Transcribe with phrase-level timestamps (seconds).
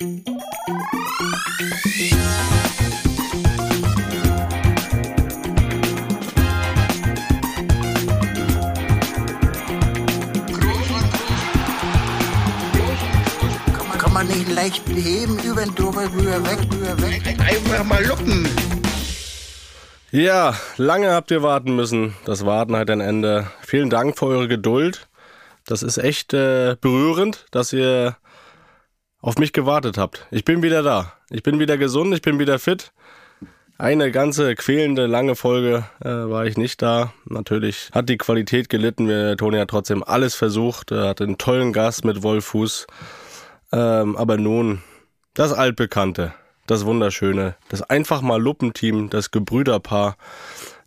[0.00, 0.12] Kann
[14.12, 17.36] man nicht leicht beheben, über den drüber, rüber, weg, rüber, weg.
[17.40, 18.48] Einfach mal luppen.
[20.12, 22.14] Ja, lange habt ihr warten müssen.
[22.24, 23.50] Das Warten hat ein Ende.
[23.62, 25.08] Vielen Dank für eure Geduld.
[25.66, 28.16] Das ist echt äh, berührend, dass ihr
[29.20, 30.26] auf mich gewartet habt.
[30.30, 31.12] Ich bin wieder da.
[31.30, 32.92] Ich bin wieder gesund, ich bin wieder fit.
[33.80, 37.12] Eine ganze quälende, lange Folge äh, war ich nicht da.
[37.26, 39.06] Natürlich hat die Qualität gelitten.
[39.06, 40.90] Wir, Toni hat trotzdem alles versucht.
[40.90, 42.88] Er hatte einen tollen Gast mit Wolfuß.
[43.72, 44.82] Ähm, aber nun,
[45.34, 46.34] das Altbekannte,
[46.66, 50.16] das Wunderschöne, das einfach mal Luppenteam, das Gebrüderpaar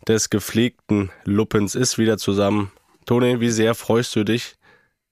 [0.06, 2.72] des gepflegten Luppens ist wieder zusammen.
[3.06, 4.56] Toni, wie sehr freust du dich,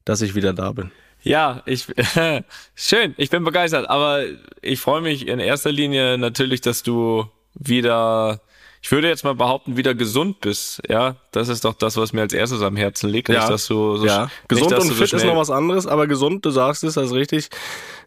[0.05, 0.91] dass ich wieder da bin?
[1.23, 1.87] Ja, ich
[2.75, 4.25] schön, ich bin begeistert, aber
[4.63, 8.41] ich freue mich in erster Linie natürlich, dass du wieder
[8.83, 10.81] ich würde jetzt mal behaupten, wieder gesund bist.
[10.89, 13.29] Ja, das ist doch das, was mir als erstes am Herzen liegt.
[13.29, 14.31] Ja, nicht, dass du so, ja.
[14.49, 16.95] gesund nicht, und du so fit ist noch was anderes, aber gesund, du sagst es,
[16.95, 17.51] das ist richtig.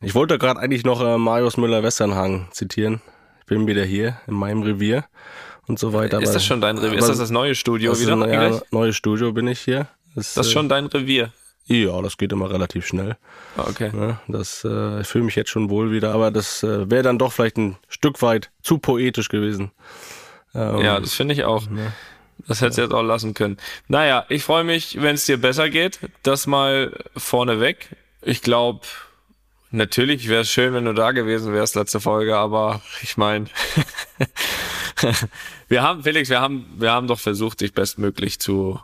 [0.02, 3.02] Ich wollte gerade eigentlich noch äh, Marius Müller-Westernhagen zitieren.
[3.42, 5.06] Ich bin wieder hier in meinem Revier
[5.68, 6.20] und so weiter.
[6.20, 6.98] Ist aber- das schon dein Revier?
[6.98, 8.22] Ist das das neue Studio das ist wieder?
[8.24, 9.88] ein, ja, neues Studio bin ich hier.
[10.16, 11.32] Das, Das ist äh, schon dein Revier.
[11.66, 13.16] Ja, das geht immer relativ schnell.
[13.56, 13.90] Ah, Okay.
[13.94, 14.20] Ne?
[14.28, 17.32] Das, äh, ich fühle mich jetzt schon wohl wieder, aber das äh, wäre dann doch
[17.32, 19.72] vielleicht ein Stück weit zu poetisch gewesen.
[20.54, 21.64] Ähm, Ja, das finde ich auch.
[22.48, 23.58] Das hättest du jetzt auch lassen können.
[23.88, 26.00] Naja, ich freue mich, wenn es dir besser geht.
[26.24, 27.96] Das mal vorneweg.
[28.22, 28.82] Ich glaube,
[29.72, 33.46] natürlich wäre es schön, wenn du da gewesen wärst, letzte Folge, aber ich meine,
[35.68, 38.80] wir haben, Felix, wir haben, wir haben doch versucht, dich bestmöglich zu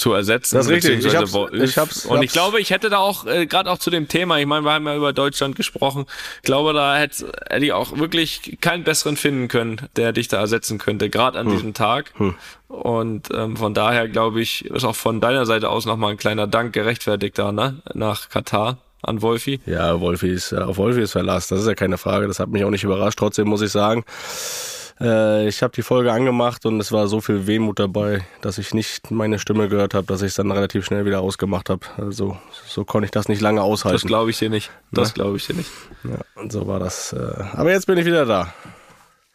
[0.00, 0.56] zu ersetzen.
[0.56, 1.04] Das ist richtig.
[1.04, 3.78] Ich hab's- ich hab's- und ich hab's- glaube, ich hätte da auch, äh, gerade auch
[3.78, 7.30] zu dem Thema, ich meine, wir haben ja über Deutschland gesprochen, ich glaube, da hätte,
[7.50, 11.46] hätte ich auch wirklich keinen besseren finden können, der dich da ersetzen könnte, gerade Hm.
[11.46, 12.12] an diesem Tag.
[12.68, 16.46] Und ähm, von daher, glaube ich, ist auch von deiner Seite aus nochmal ein kleiner
[16.46, 17.82] Dank gerechtfertigt da, ne?
[17.94, 19.60] Nach Katar an Wolfi.
[19.66, 22.26] Ja, Wolfi ist, äh, auf Wolfi ist Verlass, das ist ja keine Frage.
[22.28, 23.18] Das hat mich auch nicht überrascht.
[23.18, 24.04] Trotzdem muss ich sagen,
[25.00, 28.74] äh, ich habe die Folge angemacht und es war so viel Wehmut dabei, dass ich
[28.74, 31.86] nicht meine Stimme gehört habe, dass ich es dann relativ schnell wieder ausgemacht habe.
[31.96, 34.06] Also so konnte ich das nicht lange Das aushalten.
[34.06, 34.70] glaube ich dir nicht.
[34.92, 35.14] Das Ne?
[35.14, 35.70] glaube ich dir nicht.
[36.04, 37.12] Ja, und so war das.
[37.12, 37.18] Äh,
[37.54, 38.52] aber jetzt bin ich wieder da.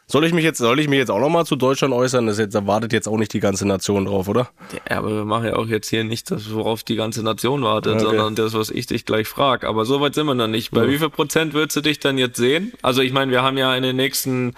[0.08, 2.28] Soll ich mich jetzt, soll ich mich jetzt auch nochmal zu Deutschland äußern?
[2.28, 4.50] Das jetzt, da wartet jetzt auch nicht die ganze Nation drauf, oder?
[4.88, 7.94] Ja, aber wir machen ja auch jetzt hier nicht das, worauf die ganze Nation wartet,
[7.96, 8.04] Okay.
[8.04, 9.64] sondern das, was ich dich gleich frag.
[9.64, 10.70] Aber so weit sind wir noch nicht.
[10.70, 12.72] Bei wie viel Prozent würdest du dich dann jetzt sehen?
[12.84, 14.54] Also ich meine, wir haben ja in den nächsten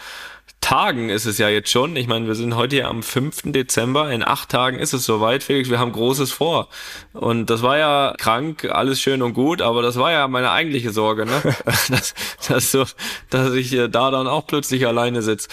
[0.68, 1.96] Tagen ist es ja jetzt schon.
[1.96, 3.54] Ich meine, wir sind heute ja am 5.
[3.54, 4.12] Dezember.
[4.12, 5.70] In acht Tagen ist es soweit, Felix.
[5.70, 6.68] Wir haben Großes vor.
[7.14, 10.92] Und das war ja krank, alles schön und gut, aber das war ja meine eigentliche
[10.92, 11.42] Sorge, ne?
[11.90, 12.14] dass,
[12.50, 12.84] dass, so,
[13.30, 15.48] dass ich äh, da dann auch plötzlich alleine sitze.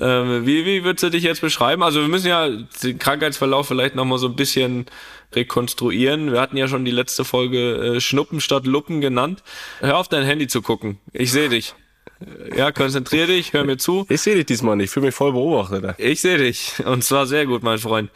[0.00, 1.82] Ähm, wie, wie würdest du dich jetzt beschreiben?
[1.82, 4.86] Also wir müssen ja den Krankheitsverlauf vielleicht nochmal so ein bisschen
[5.34, 6.32] rekonstruieren.
[6.32, 9.42] Wir hatten ja schon die letzte Folge äh, Schnuppen statt Luppen genannt.
[9.80, 11.00] Hör auf dein Handy zu gucken.
[11.12, 11.74] Ich sehe dich.
[12.56, 14.06] Ja, konzentrier dich, hör mir zu.
[14.08, 15.94] Ich sehe dich diesmal nicht, ich fühle mich voll beobachtet.
[15.98, 16.74] Ich sehe dich.
[16.84, 18.10] Und zwar sehr gut, mein Freund.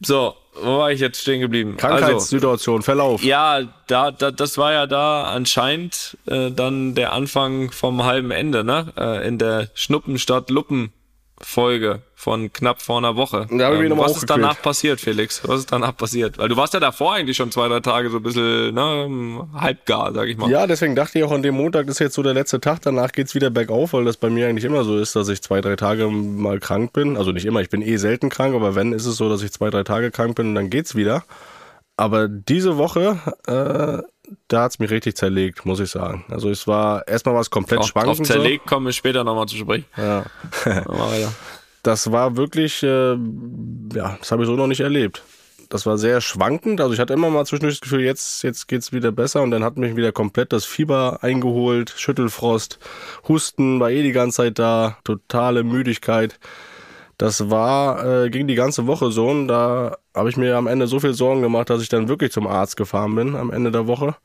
[0.00, 1.76] So, wo war ich jetzt stehen geblieben?
[1.80, 3.22] Also, Krankheitssituation, Verlauf.
[3.22, 8.64] ja, da, da, das war ja da anscheinend äh, dann der Anfang vom halben Ende,
[8.64, 8.92] ne?
[8.96, 10.92] Äh, in der Schnuppen statt Luppen
[11.44, 13.46] Folge von knapp vor einer Woche.
[13.50, 15.46] Ähm, Da hab ich noch mal was ist danach passiert, Felix?
[15.46, 16.38] Was ist danach passiert?
[16.38, 20.12] Weil du warst ja davor eigentlich schon zwei, drei Tage so ein bisschen ne, halbgar,
[20.14, 20.50] sag ich mal.
[20.50, 23.12] Ja, deswegen dachte ich auch an dem Montag ist jetzt so der letzte Tag, danach
[23.12, 25.76] geht's wieder bergauf, weil das bei mir eigentlich immer so ist, dass ich zwei, drei
[25.76, 27.16] Tage mal krank bin.
[27.16, 29.52] Also nicht immer, ich bin eh selten krank, aber wenn, ist es so, dass ich
[29.52, 31.24] zwei, drei Tage krank bin und dann geht's wieder.
[31.96, 34.02] Aber diese Woche, äh,
[34.48, 36.24] da hat's mich richtig zerlegt, muss ich sagen.
[36.28, 38.20] Also es war erstmal was komplett Auf, schwankend.
[38.20, 39.86] auf zerlegt kommen wir später nochmal zu sprechen.
[39.96, 40.02] So.
[40.02, 40.24] Ja.
[41.82, 45.22] Das war wirklich, äh, ja, das habe ich so noch nicht erlebt.
[45.68, 46.80] Das war sehr schwankend.
[46.80, 49.42] Also ich hatte immer mal zwischendurch das Gefühl, jetzt, jetzt geht's wieder besser.
[49.42, 52.78] Und dann hat mich wieder komplett das Fieber eingeholt, Schüttelfrost,
[53.28, 56.38] Husten war eh die ganze Zeit da, totale Müdigkeit.
[57.18, 59.28] Das war, äh, ging die ganze Woche so.
[59.28, 62.32] Und da habe ich mir am Ende so viel Sorgen gemacht, dass ich dann wirklich
[62.32, 64.16] zum Arzt gefahren bin am Ende der Woche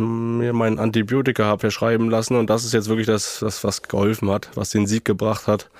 [0.00, 4.30] mir mein Antibiotika habe verschreiben lassen und das ist jetzt wirklich das, das was geholfen
[4.30, 5.70] hat, was den Sieg gebracht hat.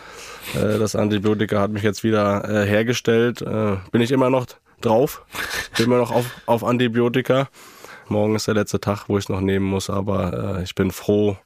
[0.55, 3.43] Äh, das Antibiotika hat mich jetzt wieder äh, hergestellt.
[3.43, 4.47] Äh, bin ich immer noch
[4.81, 5.25] drauf,
[5.77, 7.49] bin immer noch auf, auf Antibiotika.
[8.09, 10.91] Morgen ist der letzte Tag, wo ich es noch nehmen muss, aber äh, ich bin
[10.91, 11.37] froh.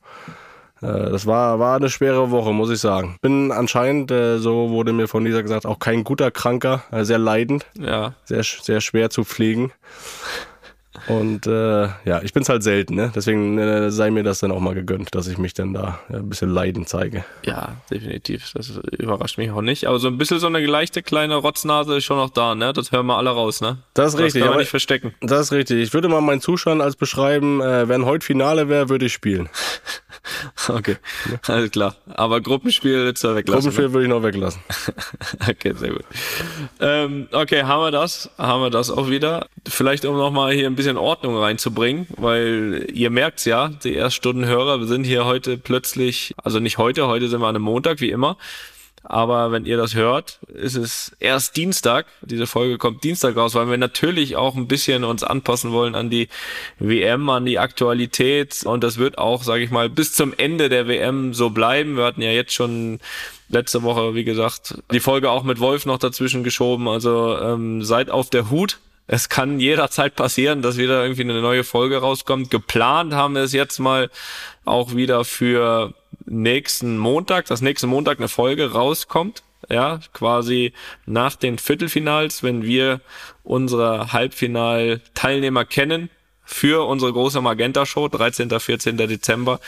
[0.84, 3.16] Äh, das war, war eine schwere Woche, muss ich sagen.
[3.22, 7.18] Bin anscheinend, äh, so wurde mir von dieser gesagt, auch kein guter Kranker, äh, sehr
[7.18, 8.14] leidend, Ja.
[8.24, 9.72] sehr, sehr schwer zu pflegen.
[11.08, 13.12] Und äh, ja, ich bin's halt selten, ne?
[13.14, 16.18] Deswegen äh, sei mir das dann auch mal gegönnt, dass ich mich dann da ja,
[16.18, 17.24] ein bisschen Leiden zeige.
[17.44, 18.52] Ja, definitiv.
[18.54, 19.86] Das überrascht mich auch nicht.
[19.86, 22.72] Aber so ein bisschen so eine leichte kleine Rotznase ist schon noch da, ne?
[22.72, 23.78] Das hören wir alle raus, ne?
[23.94, 24.40] Das ist richtig.
[24.40, 25.14] Das kann man nicht verstecken.
[25.20, 25.82] Das ist richtig.
[25.82, 29.48] Ich würde mal meinen Zuschauern als beschreiben, äh, wenn heute Finale wäre, würde ich spielen.
[30.68, 30.96] Okay,
[31.48, 31.96] alles klar.
[32.14, 33.44] Aber Gruppenspiel da weglassen.
[33.44, 34.62] Gruppenspiel würde ich noch weglassen.
[34.68, 35.04] ne?
[35.50, 36.04] Okay, sehr gut.
[36.80, 38.30] Ähm, okay, haben wir das?
[38.38, 39.46] Haben wir das auch wieder?
[39.68, 44.86] Vielleicht um nochmal hier ein bisschen Ordnung reinzubringen, weil ihr merkt's ja, die Erststundenhörer, wir
[44.86, 48.36] sind hier heute plötzlich, also nicht heute, heute sind wir an einem Montag, wie immer.
[49.06, 52.06] Aber wenn ihr das hört, ist es erst Dienstag.
[52.22, 56.08] Diese Folge kommt Dienstag raus, weil wir natürlich auch ein bisschen uns anpassen wollen an
[56.08, 56.28] die
[56.78, 58.62] WM, an die Aktualität.
[58.64, 61.98] Und das wird auch, sage ich mal, bis zum Ende der WM so bleiben.
[61.98, 62.98] Wir hatten ja jetzt schon
[63.50, 66.88] letzte Woche, wie gesagt, die Folge auch mit Wolf noch dazwischen geschoben.
[66.88, 68.78] Also ähm, seid auf der Hut.
[69.06, 72.50] Es kann jederzeit passieren, dass wieder irgendwie eine neue Folge rauskommt.
[72.50, 74.10] Geplant haben wir es jetzt mal
[74.64, 79.42] auch wieder für nächsten Montag, dass nächsten Montag eine Folge rauskommt.
[79.70, 80.72] Ja, quasi
[81.06, 83.00] nach den Viertelfinals, wenn wir
[83.44, 86.10] unsere Halbfinal-Teilnehmer kennen
[86.44, 88.50] für unsere große Magenta-Show, 13.
[88.60, 88.96] 14.
[88.98, 89.60] Dezember.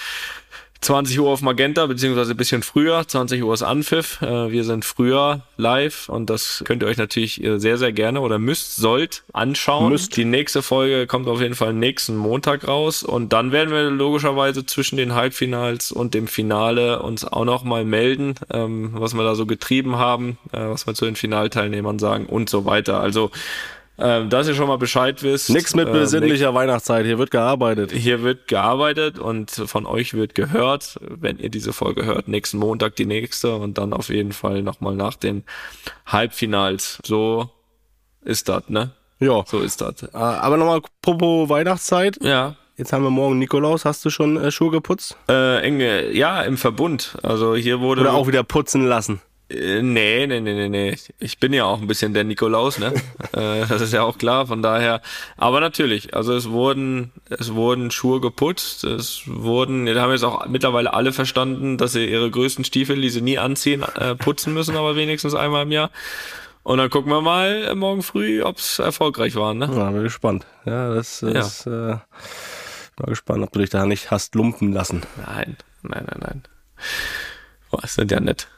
[0.81, 4.20] 20 Uhr auf Magenta, beziehungsweise ein bisschen früher, 20 Uhr ist Anpfiff.
[4.23, 8.20] Äh, Wir sind früher live und das könnt ihr euch natürlich äh, sehr, sehr gerne
[8.20, 9.90] oder müsst, sollt anschauen.
[9.90, 10.17] Müsst.
[10.17, 14.67] Die nächste Folge kommt auf jeden Fall nächsten Montag raus und dann werden wir logischerweise
[14.67, 19.34] zwischen den Halbfinals und dem Finale uns auch noch mal melden, ähm, was wir da
[19.34, 23.00] so getrieben haben, äh, was wir zu den Finalteilnehmern sagen und so weiter.
[23.00, 23.31] Also,
[23.98, 25.50] ähm, dass ihr schon mal Bescheid wisst.
[25.50, 27.06] Nix mit ähm, besinnlicher Weihnachtszeit.
[27.06, 27.93] Hier wird gearbeitet.
[27.93, 32.96] hier wird gearbeitet und von euch wird gehört, wenn ihr diese Folge hört, nächsten Montag
[32.96, 35.44] die nächste und dann auf jeden Fall nochmal nach den
[36.06, 36.98] Halbfinals.
[37.04, 37.50] So
[38.22, 38.90] ist das, ne?
[39.19, 39.44] Ja.
[39.46, 40.02] So ist das.
[40.02, 42.19] Äh, Aber nochmal apropos Weihnachtszeit.
[42.22, 42.56] Ja.
[42.76, 43.87] Jetzt haben wir morgen Nikolaus.
[43.87, 45.16] Hast du schon äh, Schuhe geputzt?
[45.31, 47.16] Äh, enge, ja, im Verbund.
[47.22, 48.02] Also hier wurde.
[48.02, 49.22] Oder auch wieder putzen lassen?
[49.48, 50.96] Äh, nee, nee, nee, nee, nee.
[51.19, 52.93] Ich bin ja auch ein bisschen der Nikolaus, ne?
[53.32, 55.02] äh, das ist ja auch klar, von daher.
[55.37, 60.46] Aber natürlich, also es wurden, es wurden Schuhe geputzt, es wurden, da haben jetzt auch
[60.46, 64.76] mittlerweile alle verstanden, dass sie ihre größten Stiefel, die sie nie anziehen, äh, putzen müssen,
[64.76, 65.90] aber wenigstens einmal im Jahr.
[66.64, 69.70] Und dann gucken wir mal äh, morgen früh, ob's erfolgreich war, ne?
[69.72, 70.44] Ja, bin gespannt.
[70.64, 72.02] Ja, das ist, äh, mal
[73.06, 75.02] gespannt, ob du dich da nicht hast lumpen lassen.
[75.16, 76.42] Nein, nein, nein, nein.
[77.70, 78.49] Boah, es sind ja nett.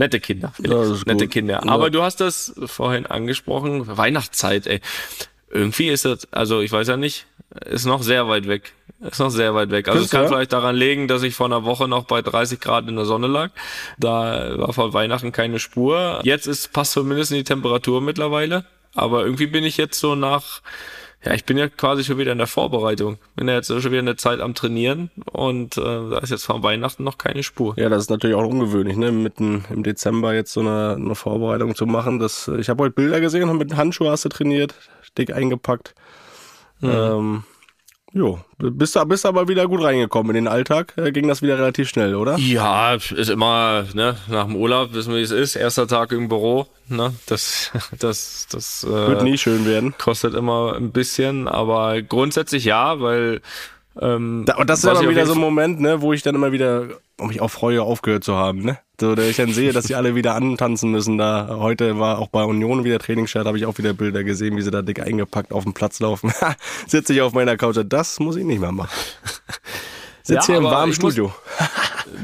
[0.00, 0.54] Nette Kinder.
[0.66, 1.30] Ja, nette gut.
[1.30, 1.60] Kinder.
[1.62, 1.70] Ja.
[1.70, 4.80] Aber du hast das vorhin angesprochen, Weihnachtszeit, ey.
[5.50, 7.26] Irgendwie ist das, also ich weiß ja nicht,
[7.66, 8.72] ist noch sehr weit weg.
[9.00, 9.88] Ist noch sehr weit weg.
[9.88, 10.28] Also es kann ja?
[10.28, 13.26] vielleicht daran liegen, dass ich vor einer Woche noch bei 30 Grad in der Sonne
[13.26, 13.50] lag.
[13.98, 16.20] Da war vor Weihnachten keine Spur.
[16.22, 18.64] Jetzt ist, passt zumindest in die Temperatur mittlerweile.
[18.94, 20.62] Aber irgendwie bin ich jetzt so nach,
[21.24, 23.18] ja, ich bin ja quasi schon wieder in der Vorbereitung.
[23.36, 26.62] Bin ja jetzt schon wieder eine Zeit am Trainieren und äh, da ist jetzt vor
[26.62, 27.74] Weihnachten noch keine Spur.
[27.76, 29.12] Ja, das ist natürlich auch ungewöhnlich, ne?
[29.12, 32.18] Mitten im Dezember jetzt so eine, eine Vorbereitung zu machen.
[32.18, 34.74] Das, ich habe heute Bilder gesehen, mit Handschuhe hast du trainiert,
[35.18, 35.94] dick eingepackt.
[36.82, 37.44] Ähm,
[38.12, 40.94] jo, bist du bist aber wieder gut reingekommen in den Alltag.
[40.96, 42.36] Äh, ging das wieder relativ schnell, oder?
[42.38, 45.56] Ja, ist immer, ne, nach dem Urlaub wissen wir, wie es ist.
[45.56, 49.94] Erster Tag im Büro, ne, das, das, das Wird äh, nie schön werden.
[49.98, 53.40] kostet immer ein bisschen, aber grundsätzlich ja, weil
[54.00, 56.52] ähm, Da, und das ist auf wieder so ein Moment, ne, wo ich dann immer
[56.52, 58.78] wieder mich auch freue, aufgehört zu haben, ne?
[59.00, 61.16] Da ich dann sehe, dass sie alle wieder antanzen müssen.
[61.16, 64.62] Da heute war auch bei Union wieder Trainingsstart, habe ich auch wieder Bilder gesehen, wie
[64.62, 66.32] sie da dick eingepackt auf dem Platz laufen.
[66.86, 68.90] Sitze ich auf meiner Couch, das muss ich nicht mehr machen.
[70.22, 71.32] Sitze Ja, hier im warmen Studio.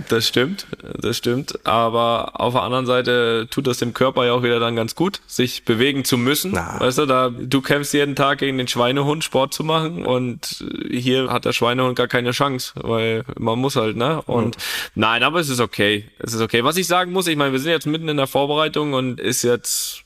[0.09, 0.67] Das stimmt,
[1.01, 1.67] das stimmt.
[1.67, 5.21] Aber auf der anderen Seite tut das dem Körper ja auch wieder dann ganz gut,
[5.27, 6.53] sich bewegen zu müssen.
[6.55, 6.79] Na.
[6.81, 11.31] Weißt du, da du kämpfst jeden Tag gegen den Schweinehund, Sport zu machen und hier
[11.31, 14.23] hat der Schweinehund gar keine Chance, weil man muss halt, ne?
[14.23, 14.57] Und
[14.95, 16.11] nein, aber es ist okay.
[16.19, 16.65] Es ist okay.
[16.65, 19.43] Was ich sagen muss, ich meine, wir sind jetzt mitten in der Vorbereitung und ist
[19.43, 20.03] jetzt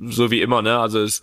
[0.00, 0.78] so wie immer, ne?
[0.78, 1.22] Also ist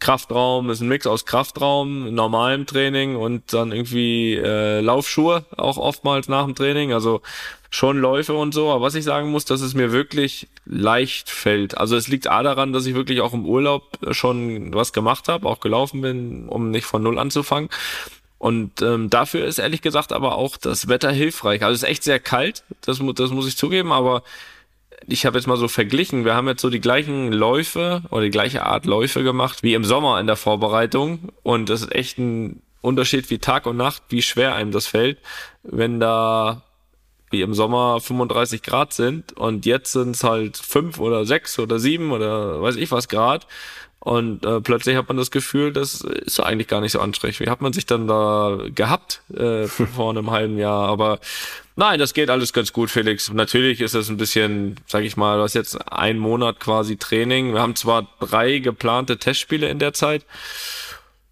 [0.00, 6.28] Kraftraum ist ein Mix aus Kraftraum, normalem Training und dann irgendwie äh, Laufschuhe auch oftmals
[6.28, 6.92] nach dem Training.
[6.92, 7.22] Also
[7.70, 8.70] schon Läufe und so.
[8.70, 11.76] Aber was ich sagen muss, dass es mir wirklich leicht fällt.
[11.76, 15.48] Also es liegt A daran, dass ich wirklich auch im Urlaub schon was gemacht habe,
[15.48, 17.70] auch gelaufen bin, um nicht von Null anzufangen.
[18.38, 21.62] Und ähm, dafür ist ehrlich gesagt aber auch das Wetter hilfreich.
[21.62, 24.22] Also es ist echt sehr kalt, das, das muss ich zugeben, aber
[25.06, 28.30] ich habe jetzt mal so verglichen, wir haben jetzt so die gleichen Läufe oder die
[28.30, 31.30] gleiche Art Läufe gemacht wie im Sommer in der Vorbereitung.
[31.42, 35.18] Und das ist echt ein Unterschied wie Tag und Nacht, wie schwer einem das fällt,
[35.62, 36.62] wenn da
[37.30, 41.80] wie im Sommer 35 Grad sind und jetzt sind es halt fünf oder sechs oder
[41.80, 43.48] sieben oder weiß ich was Grad
[44.04, 47.40] Und äh, plötzlich hat man das Gefühl, das ist eigentlich gar nicht so anstrengend.
[47.40, 50.88] Wie hat man sich dann da gehabt äh, vor einem halben Jahr?
[50.88, 51.20] Aber
[51.76, 53.32] nein, das geht alles ganz gut, Felix.
[53.32, 57.54] Natürlich ist es ein bisschen, sag ich mal, was jetzt ein Monat quasi Training.
[57.54, 60.26] Wir haben zwar drei geplante Testspiele in der Zeit.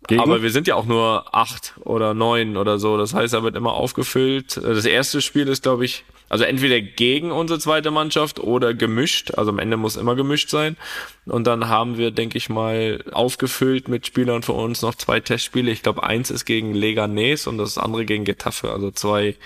[0.09, 0.23] Gegen?
[0.23, 2.97] Aber wir sind ja auch nur acht oder neun oder so.
[2.97, 4.57] Das heißt, er wird immer aufgefüllt.
[4.57, 9.35] Das erste Spiel ist, glaube ich, also entweder gegen unsere zweite Mannschaft oder gemischt.
[9.35, 10.79] Also am Ende muss immer gemischt sein.
[11.27, 15.71] Und dann haben wir, denke ich mal, aufgefüllt mit Spielern für uns noch zwei Testspiele.
[15.71, 18.71] Ich glaube, eins ist gegen Leganés und das andere gegen Getafe.
[18.71, 19.37] Also zwei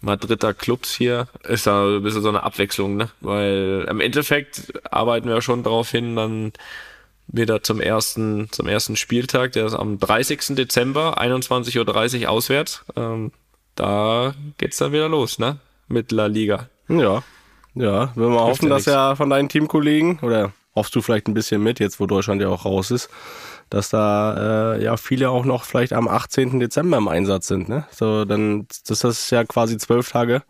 [0.00, 1.28] Madrider Clubs hier.
[1.44, 3.10] Ist da ein bisschen so eine Abwechslung, ne?
[3.20, 6.52] Weil im Endeffekt arbeiten wir schon darauf hin, dann
[7.28, 10.56] wieder zum ersten, zum ersten Spieltag, der ist am 30.
[10.56, 12.84] Dezember, 21.30 Uhr auswärts.
[12.96, 13.30] Ähm,
[13.76, 15.60] da geht's dann wieder los, ne?
[15.88, 16.68] Mit La Liga.
[16.88, 17.22] Ja.
[17.74, 21.34] Ja, wenn wir hoffen, ja dass ja von deinen Teamkollegen, oder hoffst du vielleicht ein
[21.34, 23.08] bisschen mit, jetzt wo Deutschland ja auch raus ist,
[23.70, 26.58] dass da äh, ja viele auch noch vielleicht am 18.
[26.60, 27.86] Dezember im Einsatz sind, ne?
[27.90, 30.42] So, dann, das ist ja quasi zwölf Tage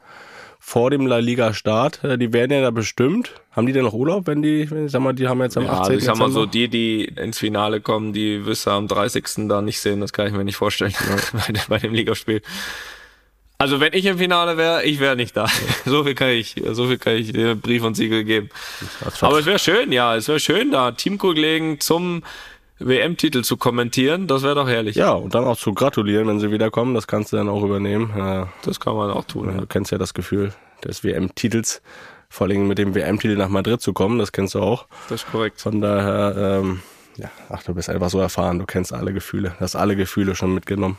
[0.59, 2.05] vor dem La Liga Start.
[2.05, 3.33] Äh, die werden ja da bestimmt.
[3.53, 5.65] Haben die denn noch Urlaub, wenn die, wenn ich sag mal, die haben jetzt am
[5.65, 5.81] ja, 18.
[5.81, 9.49] Also ich sag mal so, die, die ins Finale kommen, die wirst du am 30.
[9.49, 10.95] da nicht sehen, das kann ich mir nicht vorstellen
[11.69, 12.43] bei dem Ligaspiel.
[13.61, 15.47] Also wenn ich im Finale wäre, ich wäre nicht da.
[15.85, 18.51] so viel kann ich, so viel kann ich dir Brief und Siegel geben.
[19.21, 22.23] Aber es wäre schön, ja, es wäre schön, da Teamkollegen zum
[22.79, 24.95] WM-Titel zu kommentieren, das wäre doch herrlich.
[24.95, 28.49] Ja, und dann auch zu gratulieren, wenn sie wiederkommen, das kannst du dann auch übernehmen.
[28.63, 29.49] Das kann man auch tun.
[29.49, 29.61] Ja.
[29.61, 30.53] Du kennst ja das Gefühl
[30.85, 31.83] des WM-Titels,
[32.29, 34.87] vor allem mit dem WM-Titel nach Madrid zu kommen, das kennst du auch.
[35.09, 35.61] Das ist korrekt.
[35.61, 36.81] Von daher, ähm,
[37.19, 40.55] ja, ach, du bist einfach so erfahren, du kennst alle Gefühle, hast alle Gefühle schon
[40.55, 40.99] mitgenommen.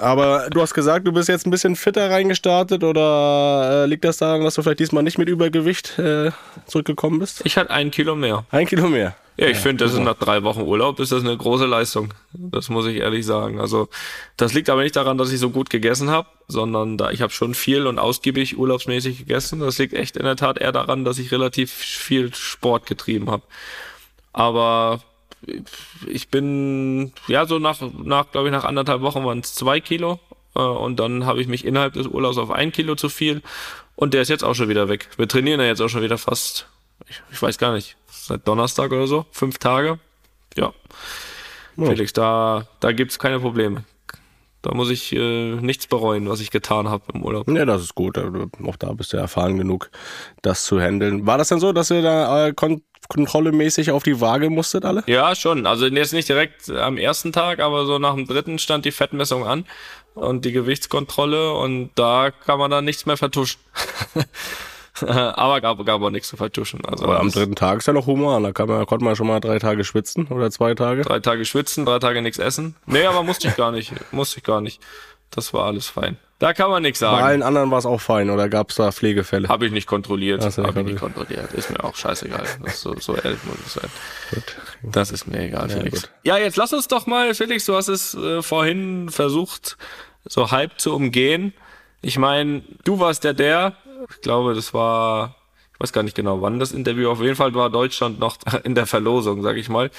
[0.00, 4.16] Aber du hast gesagt, du bist jetzt ein bisschen fitter reingestartet oder äh, liegt das
[4.16, 6.30] daran, dass du vielleicht diesmal nicht mit Übergewicht äh,
[6.66, 7.42] zurückgekommen bist?
[7.44, 8.46] Ich hatte ein Kilo mehr.
[8.50, 9.14] Ein Kilo mehr.
[9.36, 12.14] Ja, ich ja, finde, das ist nach drei Wochen Urlaub ist das eine große Leistung.
[12.32, 13.60] Das muss ich ehrlich sagen.
[13.60, 13.90] Also
[14.38, 17.32] das liegt aber nicht daran, dass ich so gut gegessen habe, sondern da ich habe
[17.32, 19.60] schon viel und ausgiebig urlaubsmäßig gegessen.
[19.60, 23.42] Das liegt echt in der Tat eher daran, dass ich relativ viel Sport getrieben habe.
[24.32, 25.00] Aber
[26.06, 30.18] ich bin ja so nach nach glaube ich nach anderthalb Wochen waren es zwei Kilo
[30.54, 33.42] äh, und dann habe ich mich innerhalb des Urlaubs auf ein Kilo zu viel
[33.94, 35.08] und der ist jetzt auch schon wieder weg.
[35.16, 36.68] Wir trainieren ja jetzt auch schon wieder fast,
[37.08, 39.98] ich, ich weiß gar nicht, seit Donnerstag oder so, fünf Tage.
[40.56, 40.72] Ja.
[41.76, 41.86] Oh.
[41.86, 43.84] Felix, da, da gibt's keine Probleme.
[44.66, 47.48] Da muss ich äh, nichts bereuen, was ich getan habe im Urlaub.
[47.48, 48.18] Ja, das ist gut.
[48.18, 49.90] Auch da bist du erfahren genug,
[50.42, 51.24] das zu handeln.
[51.24, 55.04] War das denn so, dass ihr da äh, kon kontrollemäßig auf die Waage musstet alle?
[55.06, 55.66] Ja, schon.
[55.66, 59.46] Also jetzt nicht direkt am ersten Tag, aber so nach dem dritten stand die Fettmessung
[59.46, 59.64] an
[60.14, 63.60] und die Gewichtskontrolle und da kann man dann nichts mehr vertuschen.
[65.06, 66.84] aber gab, gab auch nichts zu vertuschen.
[66.84, 68.42] Also aber am dritten Tag ist ja noch human.
[68.42, 71.02] Da kann man, konnte man schon mal drei Tage schwitzen oder zwei Tage.
[71.02, 72.76] Drei Tage schwitzen, drei Tage nichts essen.
[72.86, 73.92] Nee, aber musste ich gar nicht.
[74.12, 74.80] musste ich gar nicht.
[75.30, 76.18] Das war alles fein.
[76.38, 77.16] Da kann man nichts sagen.
[77.16, 79.48] Bei allen anderen war es auch fein oder gab es da Pflegefälle?
[79.48, 80.42] Habe ich nicht kontrolliert.
[80.44, 81.52] Habe ich nicht kontrolliert.
[81.54, 82.44] Ist mir auch scheißegal.
[82.62, 83.90] Das so, so ehrlich muss ich sein.
[84.30, 84.56] Gut.
[84.82, 86.10] Das ist mir egal, Felix.
[86.22, 89.78] Ja, ja, jetzt lass uns doch mal, Felix, du hast es äh, vorhin versucht,
[90.24, 91.54] so halb zu umgehen.
[92.06, 93.74] Ich meine, du warst der der,
[94.08, 95.34] ich glaube, das war,
[95.74, 98.76] ich weiß gar nicht genau, wann das Interview, auf jeden Fall war Deutschland noch in
[98.76, 99.90] der Verlosung, sag ich mal.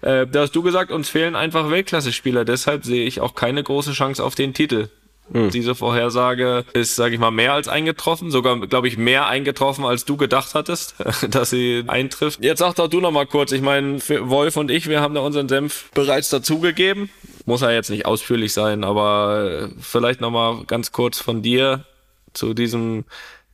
[0.00, 3.92] Äh, da hast du gesagt, uns fehlen einfach Weltklasse-Spieler, deshalb sehe ich auch keine große
[3.92, 4.88] Chance auf den Titel.
[5.28, 5.50] Mhm.
[5.50, 10.06] Diese Vorhersage ist, sage ich mal, mehr als eingetroffen, sogar, glaube ich, mehr eingetroffen, als
[10.06, 10.94] du gedacht hattest,
[11.28, 12.42] dass sie eintrifft.
[12.42, 13.52] Jetzt sag doch du noch mal kurz.
[13.52, 17.10] Ich meine, Wolf und ich, wir haben da unseren Senf bereits dazugegeben.
[17.46, 21.84] Muss ja jetzt nicht ausführlich sein, aber äh, vielleicht noch mal ganz kurz von dir
[22.32, 23.04] zu diesem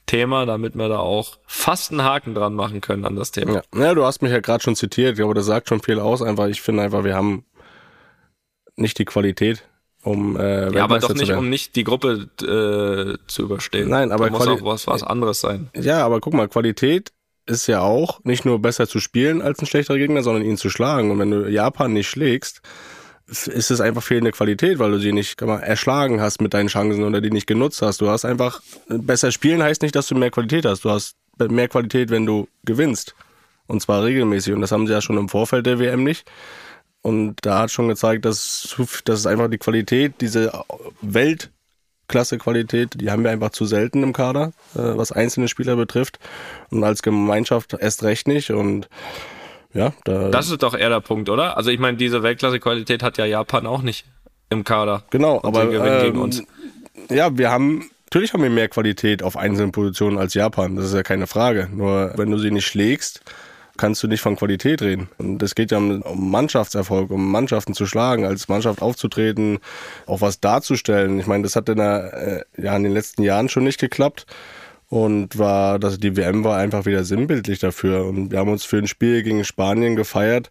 [0.07, 3.63] Thema, damit wir da auch fast einen Haken dran machen können an das Thema.
[3.75, 5.99] Ja, ja du hast mich ja gerade schon zitiert, ich glaube, das sagt schon viel
[5.99, 6.23] aus.
[6.23, 7.45] Einfach, ich finde einfach, wir haben
[8.77, 9.65] nicht die Qualität,
[10.03, 13.89] um äh, Ja, aber doch nicht, um nicht die Gruppe äh, zu überstehen.
[13.89, 15.71] Nein, aber da muss auch was, was anderes sein.
[15.75, 17.13] Ja, aber guck mal, Qualität
[17.47, 20.71] ist ja auch nicht nur besser zu spielen als ein schlechterer Gegner, sondern ihn zu
[20.71, 21.11] schlagen.
[21.11, 22.61] Und wenn du Japan nicht schlägst,
[23.27, 27.03] ist es einfach fehlende Qualität, weil du sie nicht mal, erschlagen hast mit deinen Chancen
[27.03, 28.01] oder die nicht genutzt hast.
[28.01, 30.85] Du hast einfach besser spielen heißt nicht, dass du mehr Qualität hast.
[30.85, 33.15] Du hast mehr Qualität, wenn du gewinnst.
[33.67, 34.55] Und zwar regelmäßig.
[34.55, 36.31] Und das haben sie ja schon im Vorfeld der WM nicht.
[37.03, 40.53] Und da hat schon gezeigt, dass, dass einfach die Qualität, diese
[41.03, 46.21] Weltklasse-Qualität, die haben wir einfach zu selten im Kader, äh, was einzelne Spieler betrifft.
[46.71, 48.51] Und als Gemeinschaft erst recht nicht.
[48.51, 48.89] Und
[49.77, 51.57] ja, da das ist doch eher der Punkt, oder?
[51.57, 54.07] Also ich meine, diese Weltklasse-Qualität hat ja Japan auch nicht
[54.51, 55.03] im Kader.
[55.11, 56.31] Genau, aber ähm,
[57.11, 60.77] ja, wir haben natürlich haben wir mehr Qualität auf einzelnen Positionen als Japan.
[60.77, 61.69] Das ist ja keine Frage.
[61.73, 63.21] Nur wenn du sie nicht schlägst,
[63.77, 65.09] kannst du nicht von Qualität reden.
[65.19, 69.59] Und es geht ja um, Mannschaftserfolg, um Mannschaften zu schlagen, als Mannschaft aufzutreten,
[70.07, 71.19] auch was darzustellen.
[71.19, 74.27] Ich meine, das hat in, der, äh, ja, in den letzten Jahren schon nicht geklappt
[74.89, 78.05] und war, dass die WM war einfach wieder sinnbildlich dafür.
[78.05, 80.51] Und wir haben uns für ein Spiel gegen Spanien gefeiert,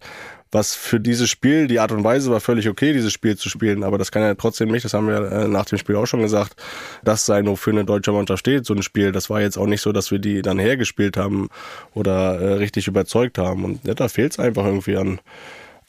[0.51, 3.83] was für dieses Spiel, die Art und Weise war völlig okay, dieses Spiel zu spielen,
[3.83, 6.21] aber das kann ja trotzdem nicht, das haben wir äh, nach dem Spiel auch schon
[6.21, 6.55] gesagt,
[7.03, 9.11] das sein, wofür eine deutsche Mannschaft steht, so ein Spiel.
[9.11, 11.49] Das war jetzt auch nicht so, dass wir die dann hergespielt haben
[11.93, 13.65] oder äh, richtig überzeugt haben.
[13.65, 15.19] Und ja, da fehlt es einfach irgendwie an,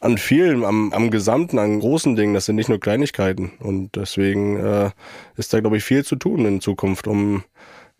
[0.00, 2.35] an vielen, am, am Gesamten, an großen Dingen.
[2.35, 3.53] Das sind nicht nur Kleinigkeiten.
[3.61, 4.91] Und deswegen äh,
[5.37, 7.45] ist da, glaube ich, viel zu tun in Zukunft, um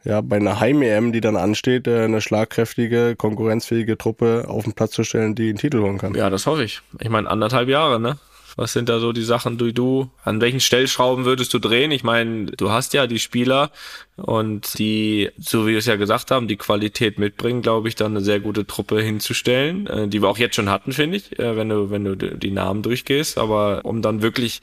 [0.07, 4.93] ja, bei einer Heim-EM, die dann ansteht, äh, eine schlagkräftige, konkurrenzfähige Truppe auf den Platz
[4.93, 6.15] zu stellen, die einen Titel holen kann.
[6.15, 6.81] Ja, das hoffe ich.
[7.01, 8.19] Ich meine, anderthalb Jahre, ne?
[8.57, 11.91] Was sind da so die Sachen, die du, an welchen Stellschrauben würdest du drehen?
[11.91, 13.71] Ich meine, du hast ja die Spieler
[14.17, 18.13] und die, so wie wir es ja gesagt haben, die Qualität mitbringen, glaube ich, dann
[18.13, 21.55] eine sehr gute Truppe hinzustellen, äh, die wir auch jetzt schon hatten, finde ich, äh,
[21.55, 23.37] wenn du, wenn du die Namen durchgehst.
[23.37, 24.63] Aber um dann wirklich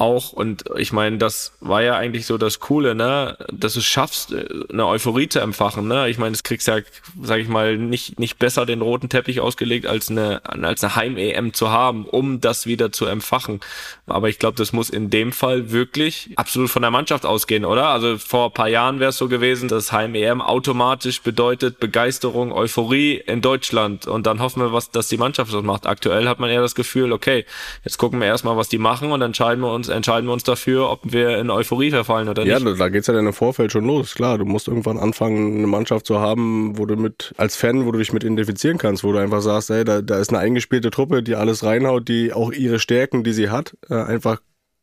[0.00, 0.32] auch.
[0.32, 4.46] Und ich meine, das war ja eigentlich so das Coole, ne, dass du schaffst, äh,
[4.72, 6.08] eine Euphorie zu empfachen, ne.
[6.08, 6.78] Ich meine, es kriegst ja,
[7.22, 11.52] sag ich mal, nicht, nicht besser den roten Teppich ausgelegt, als eine, als eine Heim-EM
[11.52, 13.60] zu haben, um das wieder zu empfachen.
[14.06, 17.88] Aber ich glaube, das muss in dem Fall wirklich absolut von der Mannschaft ausgehen, oder?
[17.88, 23.42] Also vor paar Jahren wäre es so gewesen, dass Heim-EM automatisch bedeutet Begeisterung, Euphorie in
[23.42, 24.06] Deutschland.
[24.06, 25.86] Und dann hoffen wir, was, dass die Mannschaft das macht.
[25.86, 27.44] Aktuell hat man eher das Gefühl, okay,
[27.84, 30.90] jetzt gucken wir erstmal, was die machen und entscheiden wir uns entscheiden wir uns dafür,
[30.90, 32.52] ob wir in Euphorie verfallen oder nicht.
[32.52, 34.14] Ja, da geht's ja dann im Vorfeld schon los.
[34.14, 37.92] Klar, du musst irgendwann anfangen, eine Mannschaft zu haben, wo du mit, als Fan, wo
[37.92, 40.90] du dich mit identifizieren kannst, wo du einfach sagst, ey, da, da ist eine eingespielte
[40.90, 44.40] Truppe, die alles reinhaut, die auch ihre Stärken, die sie hat, äh, einfach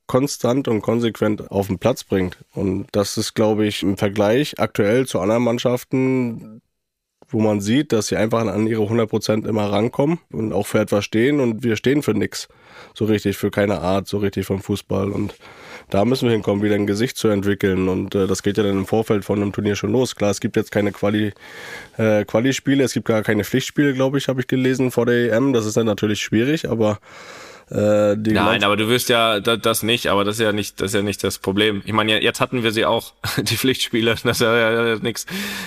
[0.08, 2.38] konstant und konsequent auf den Platz bringt.
[2.54, 6.62] Und das ist, glaube ich, im Vergleich aktuell zu anderen Mannschaften
[7.30, 11.06] wo man sieht, dass sie einfach an ihre 100% immer rankommen und auch für etwas
[11.06, 12.48] stehen und wir stehen für nichts
[12.94, 15.12] so richtig, für keine Art so richtig vom Fußball.
[15.12, 15.36] Und
[15.90, 17.90] da müssen wir hinkommen, wieder ein Gesicht zu entwickeln.
[17.90, 20.16] Und äh, das geht ja dann im Vorfeld von einem Turnier schon los.
[20.16, 21.34] Klar, es gibt jetzt keine Quali,
[21.98, 25.54] äh, Quali-Spiele, es gibt gar keine Pflichtspiele, glaube ich, habe ich gelesen vor der EM,
[25.54, 27.00] das ist dann natürlich schwierig, aber
[27.70, 30.92] äh, die Nein, aber du wirst ja das nicht, aber das ist ja nicht, das
[30.92, 31.82] ist ja nicht das Problem.
[31.86, 35.26] Ich meine, jetzt hatten wir sie auch, die Pflichtspiele, das ist ja, ja nichts.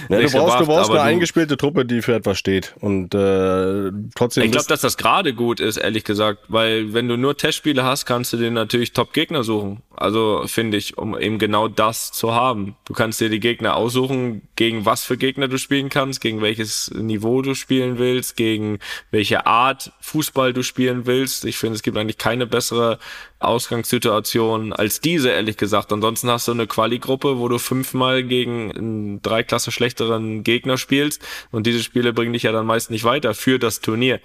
[0.08, 2.74] Ja, du brauchst, gebracht, du brauchst eine du, eingespielte Truppe, die für etwas steht.
[2.80, 4.44] Und äh, trotzdem.
[4.44, 8.06] Ich glaube, dass das gerade gut ist, ehrlich gesagt, weil wenn du nur Testspiele hast,
[8.06, 9.82] kannst du dir natürlich Top-Gegner suchen.
[10.00, 12.74] Also finde ich, um eben genau das zu haben.
[12.86, 16.90] Du kannst dir die Gegner aussuchen, gegen was für Gegner du spielen kannst, gegen welches
[16.94, 18.78] Niveau du spielen willst, gegen
[19.10, 21.44] welche Art Fußball du spielen willst.
[21.44, 22.98] Ich finde, es gibt eigentlich keine bessere
[23.40, 25.92] Ausgangssituation als diese, ehrlich gesagt.
[25.92, 31.22] Ansonsten hast du eine Quali-Gruppe, wo du fünfmal gegen einen drei Klasse schlechteren Gegner spielst
[31.50, 34.20] und diese Spiele bringen dich ja dann meist nicht weiter für das Turnier.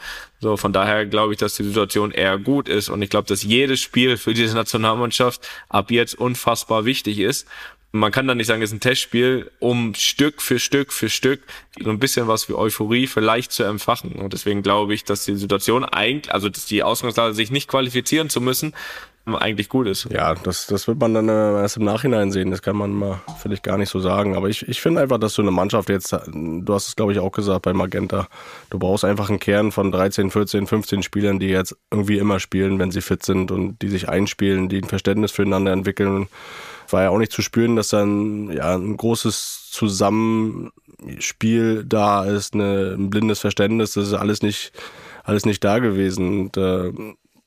[0.45, 3.41] So, von daher glaube ich, dass die Situation eher gut ist und ich glaube, dass
[3.41, 7.47] jedes Spiel für diese Nationalmannschaft ab jetzt unfassbar wichtig ist
[7.91, 11.41] man kann dann nicht sagen, es ist ein Testspiel, um Stück für Stück für Stück
[11.81, 14.11] so ein bisschen was wie Euphorie vielleicht zu empfachen.
[14.11, 18.29] Und deswegen glaube ich, dass die Situation eigentlich, also dass die Ausgangslage sich nicht qualifizieren
[18.29, 18.73] zu müssen,
[19.25, 20.07] eigentlich gut ist.
[20.11, 22.51] Ja, das, das wird man dann äh, erst im Nachhinein sehen.
[22.51, 24.35] Das kann man mal vielleicht gar nicht so sagen.
[24.35, 27.19] Aber ich, ich finde einfach, dass du eine Mannschaft jetzt, du hast es glaube ich
[27.19, 28.27] auch gesagt bei Magenta,
[28.69, 32.77] du brauchst einfach einen Kern von 13, 14, 15 Spielern, die jetzt irgendwie immer spielen,
[32.77, 36.27] wenn sie fit sind und die sich einspielen, die ein Verständnis füreinander entwickeln
[36.91, 42.95] war ja auch nicht zu spüren, dass dann ja ein großes Zusammenspiel da ist, eine,
[42.97, 44.71] ein blindes Verständnis, das ist alles nicht,
[45.23, 46.41] alles nicht da gewesen.
[46.41, 46.91] Und, äh,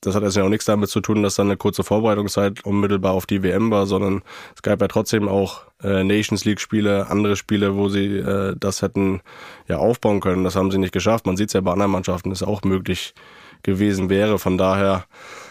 [0.00, 3.12] das hat also ja auch nichts damit zu tun, dass dann eine kurze Vorbereitungszeit unmittelbar
[3.12, 4.22] auf die WM war, sondern
[4.54, 8.82] es gab ja trotzdem auch äh, Nations League Spiele, andere Spiele, wo sie äh, das
[8.82, 9.20] hätten
[9.66, 10.44] ja aufbauen können.
[10.44, 11.26] Das haben sie nicht geschafft.
[11.26, 13.14] Man sieht es ja bei anderen Mannschaften, dass es auch möglich
[13.62, 14.38] gewesen wäre.
[14.38, 15.04] Von daher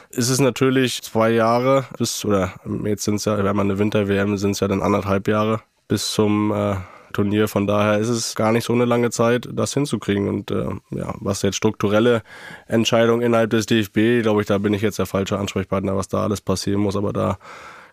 [0.09, 2.53] ist es natürlich zwei Jahre bis, oder
[2.85, 6.13] jetzt sind es ja, wenn man eine Winter-WM, sind es ja dann anderthalb Jahre bis
[6.13, 6.75] zum äh,
[7.17, 7.47] Turnier.
[7.47, 10.29] Von daher ist es gar nicht so eine lange Zeit, das hinzukriegen.
[10.29, 12.21] Und äh, ja, was jetzt strukturelle
[12.67, 16.21] Entscheidungen innerhalb des DFB, glaube ich, da bin ich jetzt der falsche Ansprechpartner, was da
[16.23, 16.95] alles passieren muss.
[16.95, 17.39] Aber da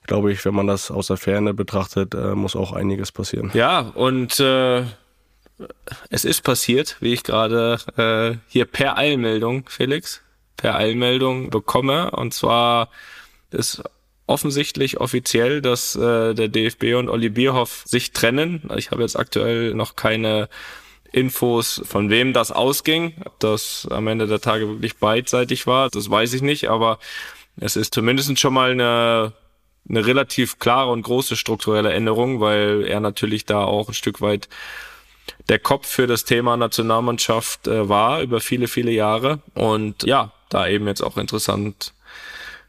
[0.06, 3.50] glaube ich, wenn man das aus der Ferne betrachtet, äh, muss auch einiges passieren.
[3.54, 4.82] Ja, und äh,
[6.10, 10.20] es ist passiert, wie ich gerade äh, hier per Eilmeldung, Felix,
[10.58, 12.10] per Eilmeldung bekomme.
[12.10, 12.90] Und zwar
[13.50, 13.82] ist
[14.26, 18.70] offensichtlich offiziell, dass äh, der DFB und Olli Bierhoff sich trennen.
[18.76, 20.48] Ich habe jetzt aktuell noch keine
[21.12, 23.14] Infos, von wem das ausging.
[23.24, 26.70] Ob das am Ende der Tage wirklich beidseitig war, das weiß ich nicht.
[26.70, 26.98] Aber
[27.56, 29.32] es ist zumindest schon mal eine,
[29.88, 34.48] eine relativ klare und große strukturelle Änderung, weil er natürlich da auch ein Stück weit
[35.48, 39.40] der Kopf für das Thema Nationalmannschaft äh, war über viele, viele Jahre.
[39.54, 41.92] Und ja, da eben jetzt auch interessant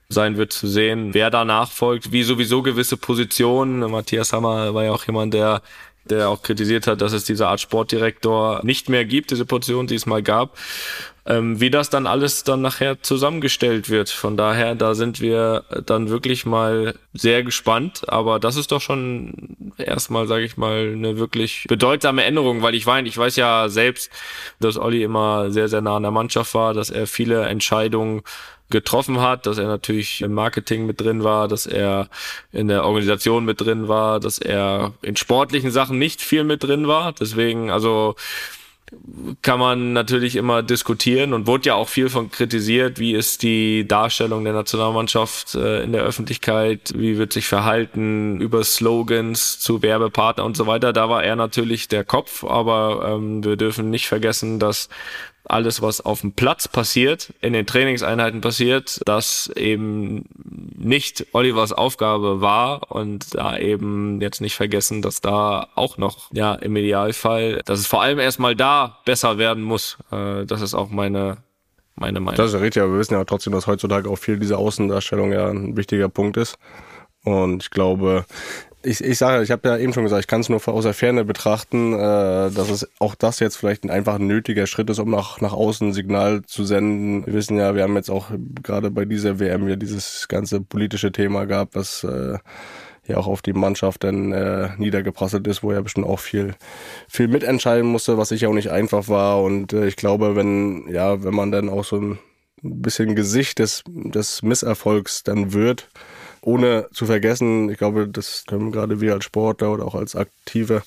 [0.10, 3.80] sein wird zu sehen, wer da nachfolgt, wie sowieso gewisse Positionen.
[3.80, 5.62] Matthias Hammer war ja auch jemand, der
[6.10, 9.96] der auch kritisiert hat, dass es diese Art Sportdirektor nicht mehr gibt, diese Position, die
[9.96, 10.58] es mal gab.
[11.28, 14.10] Ähm, wie das dann alles dann nachher zusammengestellt wird.
[14.10, 18.04] Von daher, da sind wir dann wirklich mal sehr gespannt.
[18.08, 22.86] Aber das ist doch schon erstmal, sage ich mal, eine wirklich bedeutsame Änderung, weil ich
[22.86, 24.12] weiß, ich weiß ja selbst,
[24.60, 28.22] dass Olli immer sehr, sehr nah an der Mannschaft war, dass er viele Entscheidungen
[28.70, 32.10] getroffen hat, dass er natürlich im Marketing mit drin war, dass er
[32.52, 36.88] in der Organisation mit drin war, dass er in sportlichen Sachen nicht viel mit drin
[36.88, 37.14] war.
[37.14, 38.16] Deswegen, also
[39.42, 43.88] kann man natürlich immer diskutieren und wurde ja auch viel von kritisiert, wie ist die
[43.88, 50.46] Darstellung der Nationalmannschaft äh, in der Öffentlichkeit, wie wird sich verhalten über Slogans zu Werbepartner
[50.46, 50.94] und so weiter.
[50.94, 54.88] Da war er natürlich der Kopf, aber ähm, wir dürfen nicht vergessen, dass
[55.50, 60.26] alles, was auf dem Platz passiert, in den Trainingseinheiten passiert, das eben
[60.78, 66.54] nicht Olivers Aufgabe war und da eben jetzt nicht vergessen, dass da auch noch, ja,
[66.56, 69.98] im Idealfall, dass es vor allem erstmal da besser werden muss.
[70.12, 71.38] Äh, das ist auch meine
[71.96, 72.38] meine Meinung.
[72.38, 75.32] Das ist ja richtig, aber wir wissen ja trotzdem, dass heutzutage auch viel diese Außendarstellung
[75.32, 76.58] ja ein wichtiger Punkt ist.
[77.24, 78.26] Und ich glaube,
[78.86, 80.94] ich, ich sage, ich habe ja eben schon gesagt, ich kann es nur aus der
[80.94, 85.10] Ferne betrachten, äh, dass es auch das jetzt vielleicht einfach ein nötiger Schritt ist, um
[85.10, 87.26] nach, nach außen ein Signal zu senden.
[87.26, 88.30] Wir wissen ja, wir haben jetzt auch
[88.64, 92.38] gerade bei dieser WM ja dieses ganze politische Thema gehabt, was äh,
[93.08, 96.56] ja auch auf die Mannschaft dann äh, niedergeprasselt ist, wo er bestimmt auch viel,
[97.08, 99.42] viel mitentscheiden musste, was sicher auch nicht einfach war.
[99.42, 102.20] Und äh, ich glaube, wenn, ja, wenn man dann auch so ein
[102.62, 105.90] bisschen Gesicht des, des Misserfolgs dann wird,
[106.46, 110.84] ohne zu vergessen, ich glaube, das können gerade wir als Sportler oder auch als Aktive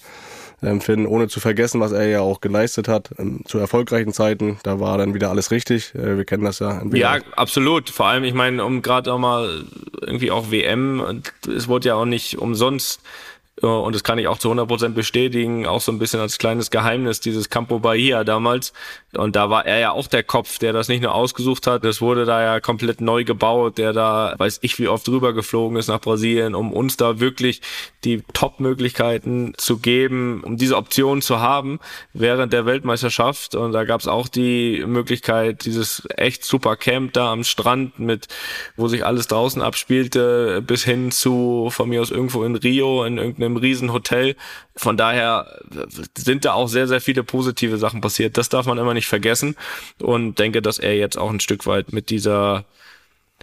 [0.60, 4.58] empfinden, ohne zu vergessen, was er ja auch geleistet hat ähm, zu erfolgreichen Zeiten.
[4.64, 5.94] Da war dann wieder alles richtig.
[5.94, 6.82] Äh, wir kennen das ja.
[6.92, 7.90] Ja, absolut.
[7.90, 9.64] Vor allem, ich meine, um gerade auch mal
[10.00, 13.00] irgendwie auch WM, es wurde ja auch nicht umsonst
[13.60, 17.20] und das kann ich auch zu 100% bestätigen, auch so ein bisschen als kleines Geheimnis,
[17.20, 18.72] dieses Campo Bahia damals.
[19.14, 22.00] Und da war er ja auch der Kopf, der das nicht nur ausgesucht hat, das
[22.00, 25.88] wurde da ja komplett neu gebaut, der da, weiß ich, wie oft rüber geflogen ist
[25.88, 27.60] nach Brasilien, um uns da wirklich
[28.04, 31.80] die Top-Möglichkeiten zu geben, um diese Option zu haben
[32.12, 33.54] während der Weltmeisterschaft.
[33.54, 38.28] Und da gab es auch die Möglichkeit, dieses echt super Camp da am Strand mit,
[38.76, 43.18] wo sich alles draußen abspielte, bis hin zu von mir aus irgendwo in Rio, in
[43.18, 44.36] irgendeinem einem Riesenhotel.
[44.76, 45.60] Von daher
[46.16, 48.38] sind da auch sehr, sehr viele positive Sachen passiert.
[48.38, 49.56] Das darf man immer nicht vergessen.
[49.98, 52.64] Und denke, dass er jetzt auch ein Stück weit mit dieser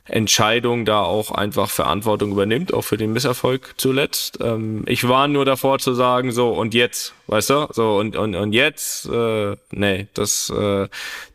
[0.08, 4.38] Entscheidung da auch einfach Verantwortung übernimmt, auch für den Misserfolg zuletzt.
[4.40, 8.36] Ähm, ich war nur davor zu sagen, so und jetzt, weißt du, so und und
[8.36, 10.88] und jetzt, äh, nee, das äh,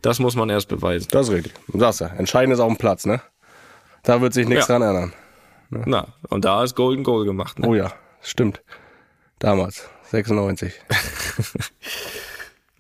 [0.03, 1.09] das muss man erst beweisen.
[1.11, 1.53] Das ist richtig.
[1.67, 3.21] Du sagst ja, entscheidend ist auf dem Platz, ne?
[4.05, 4.79] Da wird sich nichts ja.
[4.79, 5.13] dran ändern.
[5.71, 5.83] Ne?
[5.87, 7.59] Na, und da ist Golden Goal gemacht.
[7.59, 7.67] Ne?
[7.67, 8.61] Oh ja, Stimmt.
[9.39, 10.73] Damals, 96.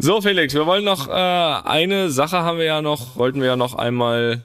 [0.02, 3.56] so, Felix, wir wollen noch äh, eine Sache haben wir ja noch, wollten wir ja
[3.56, 4.44] noch einmal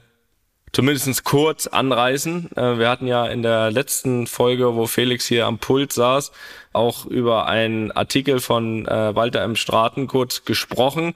[0.72, 2.50] zumindest kurz anreißen.
[2.54, 6.32] Äh, wir hatten ja in der letzten Folge, wo Felix hier am Pult saß,
[6.74, 9.56] auch über einen Artikel von äh, Walter M.
[9.56, 11.14] Straten kurz gesprochen.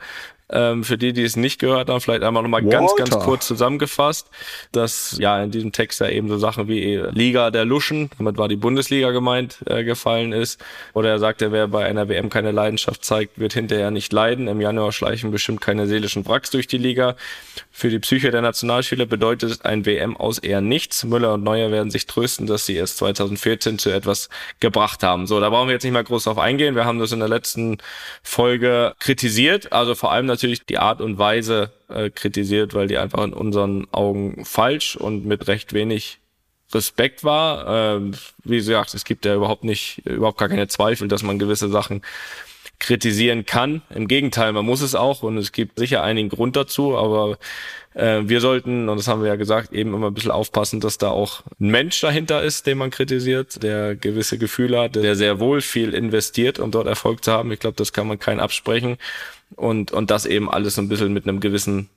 [0.53, 4.29] Ähm, für die, die es nicht gehört haben, vielleicht einmal nochmal ganz, ganz kurz zusammengefasst,
[4.73, 8.49] dass ja in diesem Text ja eben so Sachen wie Liga der Luschen, damit war
[8.49, 10.63] die Bundesliga gemeint, äh, gefallen ist.
[10.93, 14.49] Oder er sagte, wer bei einer WM keine Leidenschaft zeigt, wird hinterher nicht leiden.
[14.49, 17.17] Im Januar schleichen bestimmt keine seelischen Wracks durch die Liga.
[17.71, 21.05] Für die Psyche der Nationalspieler bedeutet ein WM aus eher nichts.
[21.05, 25.27] Müller und Neuer werden sich trösten, dass sie erst 2014 zu etwas gebracht haben.
[25.27, 26.75] So, da brauchen wir jetzt nicht mal groß drauf eingehen.
[26.75, 27.79] Wir haben das in der letzten
[28.23, 29.73] Folge kritisiert.
[29.73, 33.87] Also vor allem natürlich die Art und Weise äh, kritisiert, weil die einfach in unseren
[33.93, 36.19] Augen falsch und mit recht wenig
[36.73, 37.97] Respekt war.
[37.97, 38.13] Ähm,
[38.45, 42.03] wie gesagt, es gibt ja überhaupt nicht, überhaupt gar keine Zweifel, dass man gewisse Sachen
[42.81, 43.83] kritisieren kann.
[43.95, 47.39] Im Gegenteil, man muss es auch und es gibt sicher einigen Grund dazu, aber
[47.95, 50.99] äh, wir sollten, und das haben wir ja gesagt, eben immer ein bisschen aufpassen, dass
[50.99, 55.39] da auch ein Mensch dahinter ist, den man kritisiert, der gewisse Gefühle hat, der sehr
[55.39, 57.53] wohl viel investiert, um dort Erfolg zu haben.
[57.53, 58.97] Ich glaube, das kann man keinen absprechen
[59.57, 61.89] und, und das eben alles so ein bisschen mit einem gewissen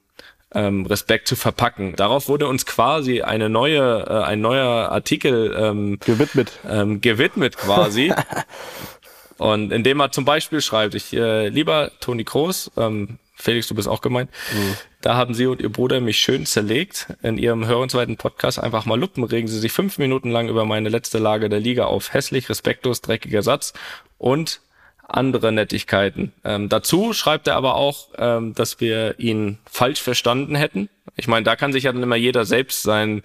[0.53, 1.95] ähm, Respekt zu verpacken.
[1.95, 8.13] Darauf wurde uns quasi eine neue, äh, ein neuer Artikel ähm, gewidmet, ähm, gewidmet quasi.
[9.37, 13.87] Und indem er zum Beispiel schreibt, ich, äh, lieber Toni Kroos, ähm, Felix, du bist
[13.87, 14.77] auch gemeint, mhm.
[15.01, 17.07] da haben Sie und Ihr Bruder mich schön zerlegt.
[17.23, 20.89] In Ihrem hörenswerten Podcast einfach mal Luppen regen Sie sich fünf Minuten lang über meine
[20.89, 22.13] letzte Lage der Liga auf.
[22.13, 23.73] Hässlich, respektlos, dreckiger Satz
[24.17, 24.61] und
[25.07, 26.31] andere Nettigkeiten.
[26.43, 30.89] Ähm, dazu schreibt er aber auch, ähm, dass wir ihn falsch verstanden hätten.
[31.15, 33.23] Ich meine, da kann sich ja dann immer jeder selbst sein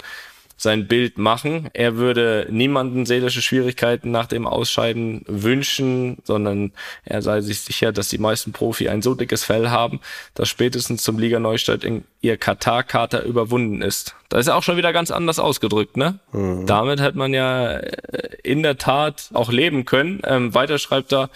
[0.59, 1.71] sein Bild machen.
[1.73, 6.73] Er würde niemanden seelische Schwierigkeiten nach dem Ausscheiden wünschen, sondern
[7.05, 10.01] er sei sich sicher, dass die meisten Profi ein so dickes Fell haben,
[10.35, 14.17] dass spätestens zum Liga Neustadt in ihr Katar-Kater überwunden ist.
[14.29, 16.19] Da ist er auch schon wieder ganz anders ausgedrückt, ne?
[16.33, 16.67] Mhm.
[16.67, 20.21] Damit hätte man ja äh, in der Tat auch leben können.
[20.25, 21.31] Ähm, weiter schreibt er,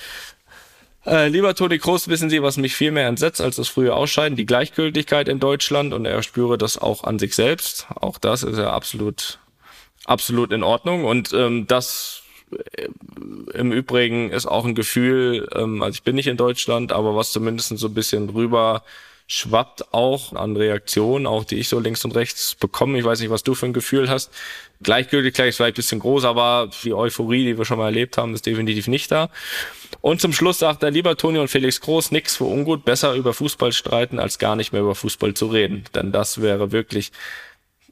[1.06, 4.36] äh, lieber Toni Kroos, wissen Sie, was mich viel mehr entsetzt als das frühe Ausscheiden?
[4.36, 7.86] Die Gleichgültigkeit in Deutschland und er spüre das auch an sich selbst.
[7.94, 9.38] Auch das ist ja absolut,
[10.04, 12.22] absolut in Ordnung und ähm, das
[12.76, 12.88] äh,
[13.54, 17.32] im Übrigen ist auch ein Gefühl, ähm, also ich bin nicht in Deutschland, aber was
[17.32, 18.82] zumindest so ein bisschen rüber
[19.34, 22.98] schwappt auch an Reaktionen, auch die ich so links und rechts bekomme.
[22.98, 24.30] Ich weiß nicht, was du für ein Gefühl hast.
[24.82, 28.34] Gleichgültigkeit ist vielleicht ein bisschen groß, aber die Euphorie, die wir schon mal erlebt haben,
[28.34, 29.30] ist definitiv nicht da.
[30.02, 33.32] Und zum Schluss sagt er, lieber Toni und Felix Groß, nix für ungut, besser über
[33.32, 35.84] Fußball streiten, als gar nicht mehr über Fußball zu reden.
[35.94, 37.10] Denn das wäre wirklich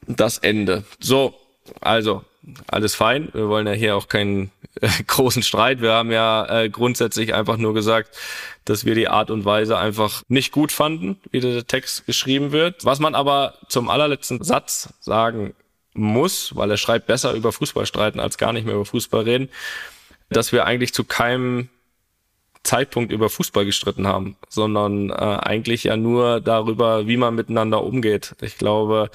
[0.07, 0.85] das Ende.
[0.99, 1.35] So,
[1.81, 2.25] also,
[2.67, 3.29] alles fein.
[3.33, 5.81] Wir wollen ja hier auch keinen äh, großen Streit.
[5.81, 8.17] Wir haben ja äh, grundsätzlich einfach nur gesagt,
[8.65, 12.85] dass wir die Art und Weise einfach nicht gut fanden, wie der Text geschrieben wird.
[12.85, 15.55] Was man aber zum allerletzten Satz sagen
[15.95, 19.49] muss, weil er schreibt, besser über Fußball streiten als gar nicht mehr über Fußball reden,
[20.29, 21.69] dass wir eigentlich zu keinem
[22.63, 28.37] Zeitpunkt über Fußball gestritten haben, sondern äh, eigentlich ja nur darüber, wie man miteinander umgeht.
[28.43, 29.11] Ich glaube,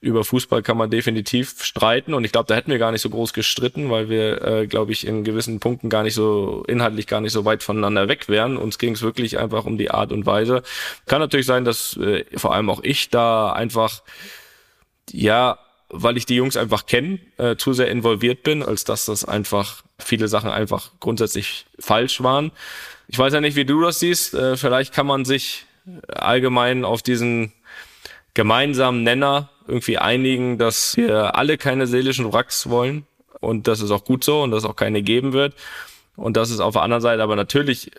[0.00, 3.10] über Fußball kann man definitiv streiten und ich glaube, da hätten wir gar nicht so
[3.10, 7.20] groß gestritten, weil wir, äh, glaube ich, in gewissen Punkten gar nicht so inhaltlich gar
[7.20, 8.56] nicht so weit voneinander weg wären.
[8.56, 10.62] Uns ging es wirklich einfach um die Art und Weise.
[11.06, 14.02] Kann natürlich sein, dass äh, vor allem auch ich da einfach
[15.12, 15.58] ja,
[15.88, 19.82] weil ich die Jungs einfach kenne, äh, zu sehr involviert bin, als dass das einfach
[19.98, 22.52] viele Sachen einfach grundsätzlich falsch waren.
[23.08, 24.34] Ich weiß ja nicht, wie du das siehst.
[24.34, 25.66] Äh, vielleicht kann man sich
[26.08, 27.52] allgemein auf diesen
[28.34, 33.06] gemeinsamen Nenner irgendwie einigen, dass wir alle keine seelischen Wracks wollen
[33.40, 35.54] und das ist auch gut so und dass es auch keine geben wird
[36.16, 37.90] und dass es auf der anderen Seite aber natürlich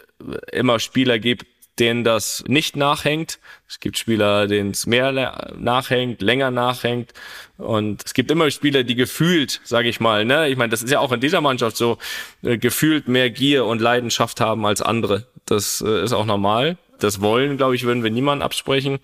[0.51, 1.45] immer Spieler gibt,
[1.79, 3.39] denen das nicht nachhängt.
[3.67, 7.11] Es gibt Spieler, denen es mehr nachhängt, länger nachhängt.
[7.57, 10.91] Und es gibt immer Spieler, die gefühlt, sage ich mal, ne, ich meine, das ist
[10.91, 11.97] ja auch in dieser Mannschaft so,
[12.43, 15.25] äh, gefühlt mehr Gier und Leidenschaft haben als andere.
[15.45, 16.77] Das äh, ist auch normal.
[16.99, 18.99] Das wollen, glaube ich, würden wir niemanden absprechen.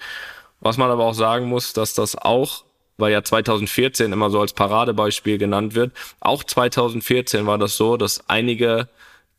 [0.60, 2.64] Was man aber auch sagen muss, dass das auch,
[2.98, 8.28] weil ja 2014 immer so als Paradebeispiel genannt wird, auch 2014 war das so, dass
[8.28, 8.88] einige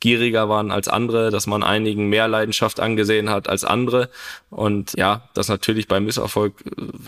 [0.01, 4.11] gieriger waren als andere, dass man einigen mehr Leidenschaft angesehen hat als andere
[4.51, 6.55] und ja, dass natürlich beim Misserfolg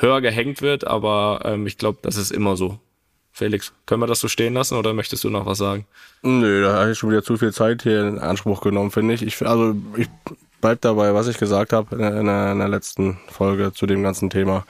[0.01, 2.79] höher gehängt wird, aber ähm, ich glaube, das ist immer so.
[3.33, 5.87] Felix, können wir das so stehen lassen oder möchtest du noch was sagen?
[6.23, 9.23] Nö, da habe ich schon wieder zu viel Zeit hier in Anspruch genommen, finde ich.
[9.23, 9.41] ich.
[9.47, 10.09] Also ich
[10.61, 14.31] bleib dabei, was ich gesagt habe in, in, in, der letzten Folge zu dem ganzen
[14.31, 14.65] Thema.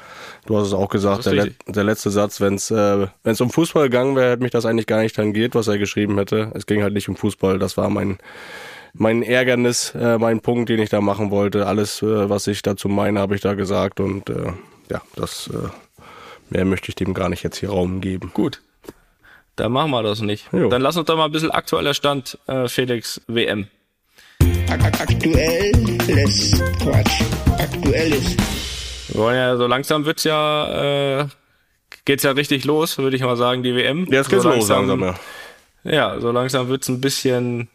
[0.47, 3.51] Du hast es auch gesagt, der, le der, letzte Satz, wenn es äh, wenn's um
[3.51, 6.53] Fußball gegangen wäre, hätte mich das eigentlich gar nicht tangiert, was er geschrieben hätte.
[6.55, 8.19] Es ging halt nicht um Fußball, das war mein
[8.93, 11.67] mein Ärgernis, äh, mein Punkt, den ich da machen wollte.
[11.67, 14.53] Alles, äh, was ich dazu meine, habe ich da gesagt und äh,
[14.91, 15.69] ja, das äh,
[16.51, 18.33] mehr möchte ich dem gar nicht jetzt hier Raum geben.
[18.35, 18.63] Gut.
[19.57, 20.49] Dann machen wir das nicht.
[20.53, 20.69] Jo.
[20.69, 23.69] Dann lass uns doch mal ein bisschen aktueller Stand, äh, Felix WM.
[24.71, 27.23] Aktuelles Quatsch.
[27.59, 28.37] Aktuelles.
[29.13, 31.27] Ja, so langsam wird's ja, äh,
[32.05, 34.07] geht's ja richtig los, würde ich mal sagen, die WM.
[34.11, 35.15] Ja, es geht so los langsam, ja.
[35.83, 37.69] Ja, so langsam wird's ein bisschen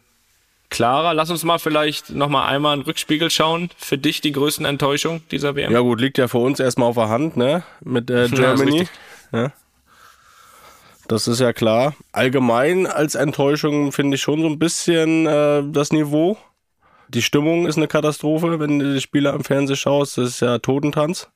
[0.70, 1.12] klarer.
[1.12, 3.68] Lass uns mal vielleicht nochmal einmal einen Rückspiegel schauen.
[3.76, 5.72] Für dich die größten Enttäuschung dieser WM?
[5.72, 7.62] Ja gut, liegt ja für uns erstmal auf der Hand, ne?
[7.84, 8.88] Mit äh, Germany.
[9.32, 9.52] Ja,
[11.08, 11.94] das ist ja klar.
[12.12, 16.38] Allgemein als Enttäuschung finde ich schon so ein bisschen äh, das Niveau.
[17.08, 20.18] Die Stimmung ist eine Katastrophe, wenn du die Spieler am Fernsehen schaust.
[20.18, 21.28] Das ist ja Totentanz.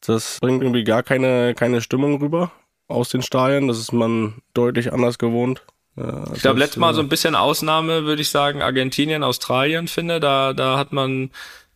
[0.00, 2.50] Das bringt irgendwie gar keine, keine Stimmung rüber
[2.88, 3.68] aus den Stadien.
[3.68, 5.62] Das ist man deutlich anders gewohnt.
[5.96, 10.18] Ja, ich glaube, letztes Mal so ein bisschen Ausnahme, würde ich sagen, Argentinien, Australien finde.
[10.20, 11.30] Da, da hat man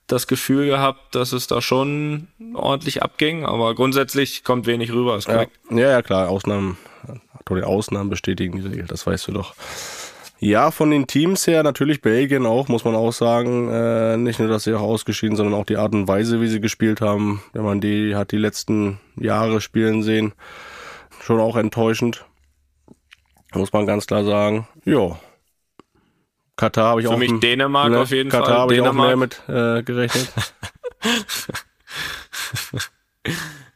[0.08, 5.18] das Gefühl gehabt, dass es da schon ordentlich abging, aber grundsätzlich kommt wenig rüber.
[5.26, 6.78] Ja, ja, ja, klar, Ausnahmen,
[7.46, 9.54] Ausnahmen bestätigen diese Regel, das weißt du doch.
[10.40, 13.68] Ja, von den Teams her natürlich Belgien auch, muss man auch sagen.
[13.68, 16.60] Äh, nicht nur, dass sie auch ausgeschieden, sondern auch die Art und Weise, wie sie
[16.60, 17.42] gespielt haben.
[17.52, 20.32] Wenn man die hat die letzten Jahre spielen sehen,
[21.20, 22.24] schon auch enttäuschend.
[23.52, 24.68] Muss man ganz klar sagen.
[24.84, 25.18] Ja.
[26.56, 27.18] Katar habe ich Für auch.
[27.18, 28.54] Für mich Dänemark ne, auf jeden Katar Fall.
[28.54, 30.32] Katar habe ich auch mehr mit äh, gerechnet.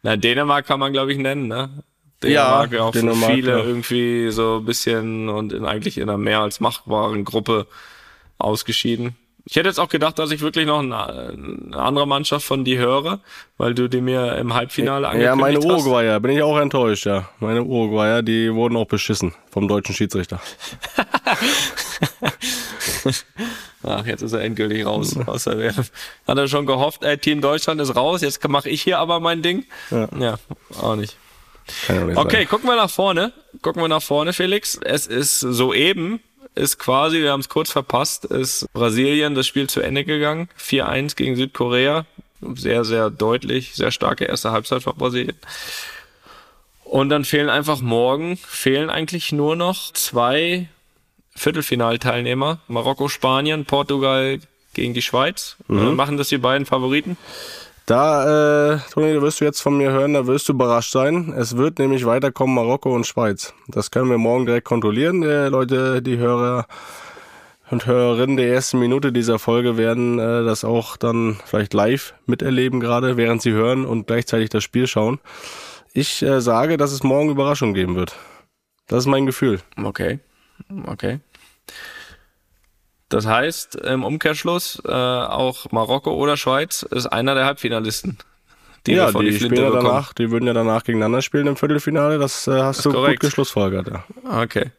[0.03, 1.83] Na, Dänemark kann man, glaube ich, nennen, ne?
[2.23, 3.59] Dänemark ja, auch für viele ja.
[3.59, 7.67] irgendwie so ein bisschen und in, eigentlich in einer mehr als machbaren Gruppe
[8.39, 9.17] ausgeschieden.
[9.45, 12.79] Ich hätte jetzt auch gedacht, dass ich wirklich noch eine, eine andere Mannschaft von dir
[12.79, 13.19] höre,
[13.59, 15.65] weil du die mir im Halbfinale Ja, angekündigt meine hast.
[15.65, 17.29] Uruguayer, bin ich auch enttäuscht, ja.
[17.41, 20.41] Meine Uruguayer, die wurden auch beschissen vom deutschen Schiedsrichter.
[23.83, 25.85] Ach, jetzt ist er endgültig raus aus der WM.
[26.29, 29.43] Hat er schon gehofft, ey, Team Deutschland ist raus, jetzt mache ich hier aber mein
[29.43, 29.65] Ding.
[29.91, 30.09] Ja.
[30.21, 30.39] ja
[30.81, 31.17] auch nicht.
[31.89, 32.49] Okay, sein.
[32.49, 33.33] gucken wir nach vorne.
[33.61, 34.79] Gucken wir nach vorne, Felix.
[34.83, 36.21] Es ist soeben,
[36.55, 40.49] ist quasi, wir haben es kurz verpasst, ist Brasilien das Spiel zu Ende gegangen.
[40.59, 42.07] 4-1 gegen Südkorea.
[42.55, 45.37] Sehr, sehr deutlich, sehr starke erste Halbzeit von Brasilien.
[46.85, 50.69] Und dann fehlen einfach morgen, fehlen eigentlich nur noch zwei
[51.35, 52.59] Viertelfinalteilnehmer.
[52.69, 54.41] Marokko, Spanien, Portugal
[54.75, 55.57] gegen die Schweiz.
[55.69, 57.17] Äh, Machen das die beiden Favoriten?
[57.87, 61.35] Da, äh, Toni, wirst du jetzt von mir hören, da wirst du überrascht sein.
[61.37, 63.55] Es wird nämlich weiterkommen Marokko und Schweiz.
[63.67, 65.23] Das können wir morgen direkt kontrollieren.
[65.23, 66.67] Äh, Leute, die Hörer
[67.71, 72.79] und Hörerinnen der ersten Minute dieser Folge werden äh, das auch dann vielleicht live miterleben
[72.79, 75.19] gerade, während sie hören und gleichzeitig das Spiel schauen.
[75.93, 78.15] Ich äh, sage, dass es morgen Überraschung geben wird.
[78.87, 79.61] Das ist mein Gefühl.
[79.83, 80.21] Okay,
[80.87, 81.21] okay.
[83.13, 88.17] Das heißt, im Umkehrschluss, äh, auch Marokko oder Schweiz ist einer der Halbfinalisten.
[88.87, 89.85] Die ja, die, die bekommen.
[89.85, 92.19] danach, die würden ja danach gegeneinander spielen im Viertelfinale.
[92.19, 93.21] Das äh, hast du korrekt.
[93.21, 93.89] gut geschlussfolgert.
[93.89, 94.05] Ja.
[94.43, 94.73] Okay.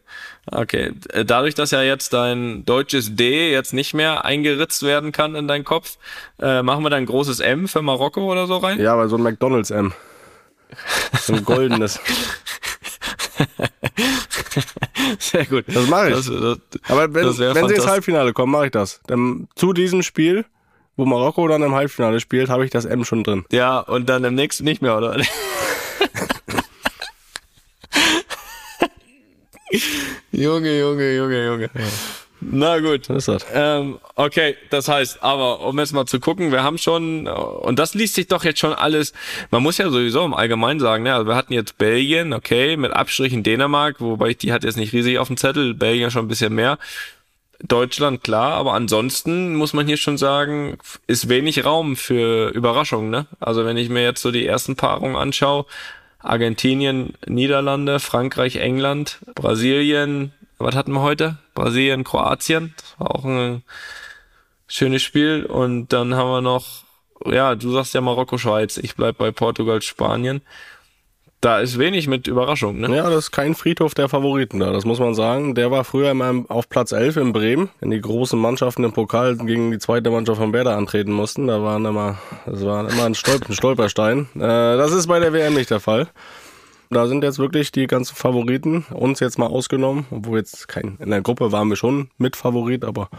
[0.52, 0.94] Okay.
[1.26, 5.64] Dadurch, dass ja jetzt dein deutsches D jetzt nicht mehr eingeritzt werden kann in deinen
[5.64, 5.98] Kopf,
[6.42, 8.80] äh, machen wir dann ein großes M für Marokko oder so rein?
[8.80, 9.94] Ja, aber so ein McDonalds M.
[11.20, 12.00] So ein goldenes.
[15.20, 15.66] Sehr gut.
[15.68, 16.16] Das mache ich.
[16.16, 16.58] Das, das,
[16.90, 17.88] Aber wenn, wenn sie ins.
[17.88, 19.02] Halbfinale kommen, mache ich das.
[19.08, 20.46] Dann zu diesem Spiel,
[20.96, 23.46] wo Marokko dann im Halbfinale spielt, habe ich das M schon drin.
[23.52, 25.18] ja, und dann im nächsten nicht mehr, oder?
[30.32, 31.70] Junge, Junge, Junge, Junge.
[32.52, 33.10] Na gut.
[33.10, 33.46] Ist das.
[33.54, 37.94] Ähm, okay, das heißt, aber um jetzt mal zu gucken, wir haben schon, und das
[37.94, 39.14] liest sich doch jetzt schon alles,
[39.52, 42.94] man muss ja sowieso im Allgemeinen sagen, ne, also wir hatten jetzt Belgien, okay, mit
[42.94, 46.30] Abstrichen Dänemark, wobei ich die hatte jetzt nicht riesig auf dem Zettel, Belgien schon ein
[46.30, 46.78] bisschen mehr.
[47.66, 50.78] Deutschland, klar, aber ansonsten muss man hier schon sagen,
[51.08, 53.26] ist wenig Raum für Überraschungen, ne?
[53.40, 55.66] Also wenn ich mir jetzt so die ersten Paarungen anschaue,
[56.20, 61.38] Argentinien, Niederlande, Frankreich, England, Brasilien, was hatten wir heute?
[61.54, 63.64] Brasilien, Kroatien, das war auch ein
[64.68, 65.46] schönes Spiel.
[65.46, 66.66] Und dann haben wir noch,
[67.26, 70.42] ja, du sagst ja Marokko, Schweiz, ich bleib bei Portugal, Spanien.
[71.42, 72.96] Da ist wenig mit Überraschung, ne?
[72.96, 75.56] Ja, das ist kein Friedhof der Favoriten da, das muss man sagen.
[75.56, 78.94] Der war früher immer im- auf Platz 11 in Bremen, wenn die großen Mannschaften im
[78.94, 81.48] Pokal gegen die zweite Mannschaft von Werder antreten mussten.
[81.48, 84.30] Da waren immer, das war immer ein, Stolp ein Stolperstein.
[84.36, 86.08] Äh, das ist bei der WM nicht der Fall.
[86.94, 91.10] Da sind jetzt wirklich die ganzen Favoriten, uns jetzt mal ausgenommen, obwohl jetzt kein, in
[91.10, 93.10] der Gruppe waren wir schon mit Favorit, aber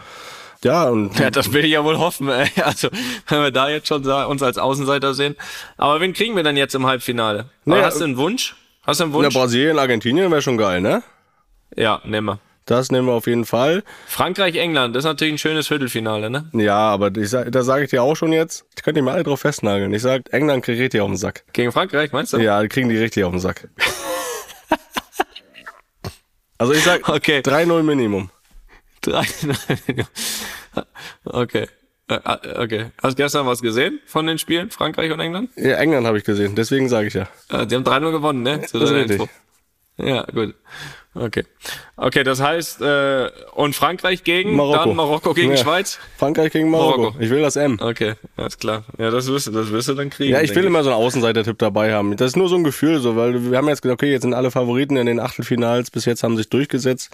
[0.63, 2.29] ja, und Ja, das will ich ja wohl hoffen.
[2.29, 2.49] Ey.
[2.63, 2.89] Also,
[3.27, 5.35] wenn wir da jetzt schon uns als Außenseiter sehen.
[5.77, 7.49] Aber wen kriegen wir denn jetzt im Halbfinale?
[7.65, 8.55] Naja, hast du einen Wunsch?
[8.83, 9.33] Hast du einen Wunsch?
[9.33, 11.03] Brasilien, Argentinien wäre schon geil, ne?
[11.75, 12.39] Ja, nehmen wir.
[12.65, 13.83] Das nehmen wir auf jeden Fall.
[14.07, 16.49] Frankreich, England, das ist natürlich ein schönes Viertelfinale, ne?
[16.53, 19.23] Ja, aber ich sag, da sage ich dir auch schon jetzt, ich könnte mir alle
[19.23, 19.93] drauf festnageln.
[19.93, 21.43] Ich sag, England kriegt richtig auf den Sack.
[21.53, 22.37] Gegen Frankreich, meinst du?
[22.37, 23.69] Ja, die kriegen die richtig auf den Sack.
[26.57, 27.39] Also ich sag Okay.
[27.39, 28.29] 3-0 Minimum.
[29.01, 29.25] Drei.
[31.25, 31.67] okay.
[32.07, 32.19] Äh,
[32.55, 32.85] Okay.
[33.03, 35.49] Hast du gestern was gesehen von den Spielen, Frankreich und England?
[35.57, 37.27] Ja, England habe ich gesehen, deswegen sage ich ja.
[37.49, 38.61] Äh, Die haben 3-0 gewonnen, ne?
[38.61, 39.19] Zu Das ist richtig.
[39.19, 39.29] Info.
[39.97, 40.55] Ja, gut.
[41.13, 41.45] Okay.
[41.95, 44.85] Okay, das heißt, äh, und Frankreich gegen, Marokko.
[44.89, 45.57] dann Marokko gegen Ja.
[45.57, 45.97] Schweiz?
[46.17, 46.99] Frankreich gegen Marokko.
[47.01, 47.19] Marokko.
[47.21, 47.79] Ich will das M.
[47.81, 48.83] Okay, alles klar.
[48.97, 50.33] Ja, das wirst du, das wirst du dann kriegen.
[50.33, 52.17] Ja, ich will denke immer so einen Außenseiter-Tipp dabei haben.
[52.17, 54.33] Das ist nur so ein Gefühl, so, weil wir haben jetzt gesagt, okay, jetzt sind
[54.33, 57.11] alle Favoriten in den Achtelfinals, bis jetzt haben sich durchgesetzt.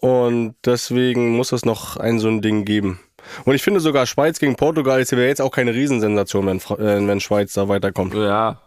[0.00, 2.98] Und deswegen muss es noch ein so ein Ding geben.
[3.44, 7.06] Und ich finde sogar Schweiz gegen Portugal ist wäre jetzt auch keine Riesensensation, wenn, äh,
[7.06, 8.14] wenn Schweiz da weiterkommt.
[8.14, 8.62] Ja.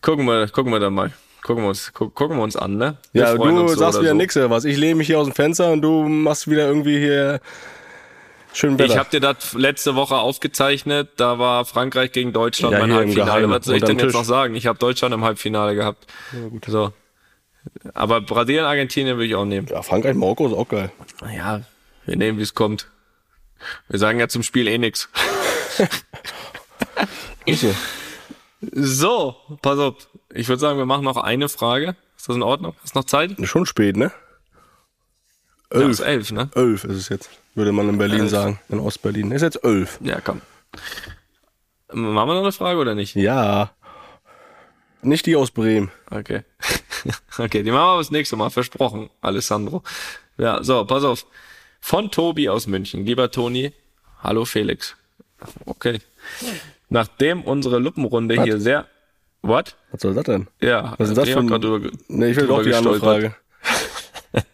[0.00, 1.12] Gucken wir, gucken wir dann mal.
[1.42, 2.96] Gucken wir uns, gu gucken wir uns an, ne?
[3.12, 4.16] Wir Ja, du so sagst wieder so.
[4.16, 4.64] nix, oder was.
[4.64, 7.40] Ich lehne mich hier aus dem Fenster und du machst wieder irgendwie hier
[8.52, 8.92] schön Wetter.
[8.92, 13.50] Ich habe dir das letzte Woche aufgezeichnet, da war Frankreich gegen Deutschland Ja, mein Halbfinale.
[13.50, 14.14] Was soll ich denn jetzt Tisch.
[14.14, 14.54] noch sagen?
[14.54, 16.06] Ich habe Deutschland im Halbfinale gehabt.
[16.66, 16.92] So.
[17.94, 19.66] Aber Brasilien, Argentinien will ich auch nehmen.
[19.68, 20.92] ja, Frankreich, Marokko ist auch geil.
[21.36, 21.62] Ja,
[22.06, 22.86] wir nehmen, wie es kommt.
[23.88, 25.08] Wir sagen ja zum Spiel eh nix.
[27.46, 27.74] Ist so.
[28.70, 30.08] So, pass auf.
[30.32, 31.96] Ich würde sagen, wir machen noch eine Frage.
[32.16, 32.74] Ist das in Ordnung?
[32.82, 33.34] Hast du noch Zeit?
[33.42, 34.12] Schon spät, ne?
[35.72, 35.90] Ja, Elf.
[35.90, 36.50] ist elf, ne?
[36.54, 38.30] Elf ist es jetzt, würde man in Berlin Elf.
[38.30, 38.60] sagen.
[38.68, 39.32] In Ostberlin.
[39.32, 39.98] Ist jetzt elf.
[40.02, 40.42] Ja, komm.
[41.92, 43.16] Machen wir noch eine Frage oder nicht?
[43.16, 43.72] Ja.
[45.02, 45.90] Nicht die aus Bremen.
[46.10, 46.44] Okay.
[47.38, 49.82] okay, die machen wir das nächste Mal, versprochen, Alessandro.
[50.38, 51.26] Ja, so, pass auf.
[51.80, 53.04] Von Tobi aus München.
[53.04, 53.72] Lieber Toni,
[54.22, 54.94] hallo Felix.
[55.66, 56.00] Okay.
[56.92, 58.44] Nachdem unsere Luppenrunde Was?
[58.44, 58.86] hier sehr.
[59.42, 59.76] What?
[59.90, 60.46] Was soll das denn?
[60.60, 61.48] Ja, Was ist das ich für ein...
[61.48, 62.98] drüber- Nee, ich will doch die andere.
[62.98, 63.34] Frage.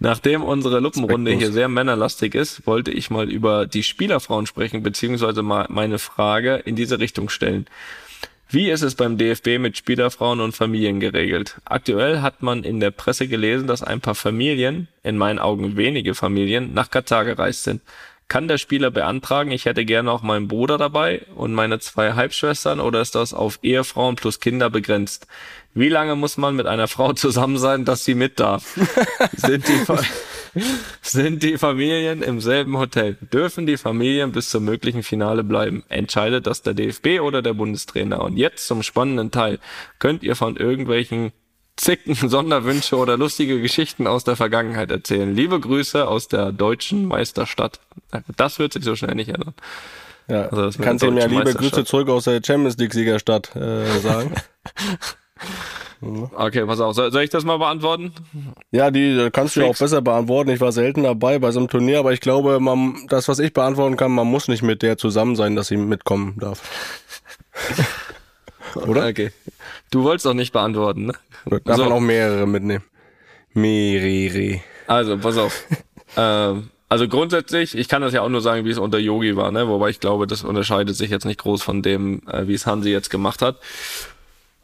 [0.00, 1.48] Nachdem unsere Luppenrunde Respektlos.
[1.48, 6.56] hier sehr männerlastig ist, wollte ich mal über die Spielerfrauen sprechen, beziehungsweise mal meine Frage
[6.64, 7.66] in diese Richtung stellen.
[8.48, 11.56] Wie ist es beim DFB mit Spielerfrauen und Familien geregelt?
[11.64, 16.14] Aktuell hat man in der Presse gelesen, dass ein paar Familien, in meinen Augen wenige
[16.14, 17.82] Familien, nach Katar gereist sind.
[18.28, 22.78] Kann der Spieler beantragen, ich hätte gerne auch meinen Bruder dabei und meine zwei Halbschwestern
[22.78, 25.26] oder ist das auf Ehefrauen plus Kinder begrenzt?
[25.72, 28.78] Wie lange muss man mit einer Frau zusammen sein, dass sie mit darf?
[29.32, 30.02] sind, die, Fa-
[31.00, 33.16] sind die Familien im selben Hotel?
[33.32, 35.84] Dürfen die Familien bis zum möglichen Finale bleiben?
[35.88, 38.20] Entscheidet das der DFB oder der Bundestrainer?
[38.22, 39.58] Und jetzt zum spannenden Teil.
[40.00, 41.32] Könnt ihr von irgendwelchen
[41.78, 45.34] Zicken, Sonderwünsche oder lustige Geschichten aus der Vergangenheit erzählen?
[45.34, 47.80] Liebe Grüße aus der deutschen Meisterstadt.
[48.36, 49.54] Das wird sich so schnell nicht ändern.
[50.28, 54.34] Ja, Also kannst du deutschen liebe Grüße zurück aus der Champions League Siegerstadt äh, sagen.
[56.00, 56.94] Okay, pass auf.
[56.94, 58.12] Soll, soll ich das mal beantworten?
[58.70, 60.50] ja, die äh, kannst du ja auch besser beantworten.
[60.50, 63.52] Ich war selten dabei bei so einem Turnier, aber ich glaube, man, das, was ich
[63.52, 66.62] beantworten kann, man muss nicht mit der zusammen sein, dass sie mitkommen darf.
[68.76, 69.08] Oder?
[69.08, 69.32] Okay.
[69.90, 71.14] Du wolltest doch nicht beantworten, ne?
[71.64, 71.84] Darf So.
[71.84, 72.84] man auch mehrere mitnehmen?
[73.54, 74.60] Mehrere.
[74.86, 75.64] Also, pass auf.
[76.16, 79.50] ähm, also grundsätzlich, ich kann das ja auch nur sagen, wie es unter Yogi war,
[79.50, 79.68] ne?
[79.68, 82.90] Wobei ich glaube, das unterscheidet sich jetzt nicht groß von dem, äh, wie es Hansi
[82.90, 83.56] jetzt gemacht hat.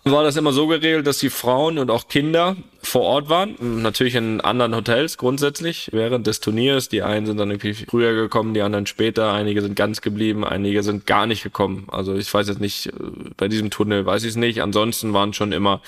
[0.07, 4.15] War das immer so geregelt, dass die Frauen und auch Kinder vor Ort waren, natürlich
[4.17, 6.91] in anderen Hotels grundsätzlich während des Turniers.
[6.91, 9.33] Die einen sind dann irgendwie früher gekommen, die anderen später.
[9.33, 11.89] Einige sind ganz geblieben, einige sind gar nicht gekommen.
[11.91, 12.93] Also ich weiß jetzt nicht, äh,
[13.39, 14.61] bei diesem Turnier weiß ich es nicht.
[14.61, 15.81] Ansonsten waren schon immer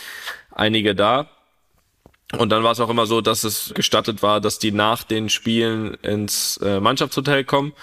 [0.51, 1.29] einige da.
[2.39, 5.29] Und dann war es auch immer so, dass es gestattet war, dass die nach den
[5.29, 7.75] Spielen ins äh, Mannschaftshotel kommen,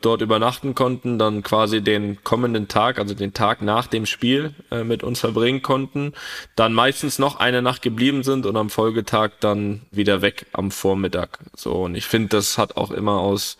[0.00, 4.84] dort übernachten konnten, dann quasi den kommenden Tag, also den Tag nach dem Spiel äh,
[4.84, 6.12] mit uns verbringen konnten,
[6.56, 11.38] dann meistens noch eine Nacht geblieben sind und am Folgetag dann wieder weg am Vormittag.
[11.56, 13.58] So und ich finde, das hat auch immer aus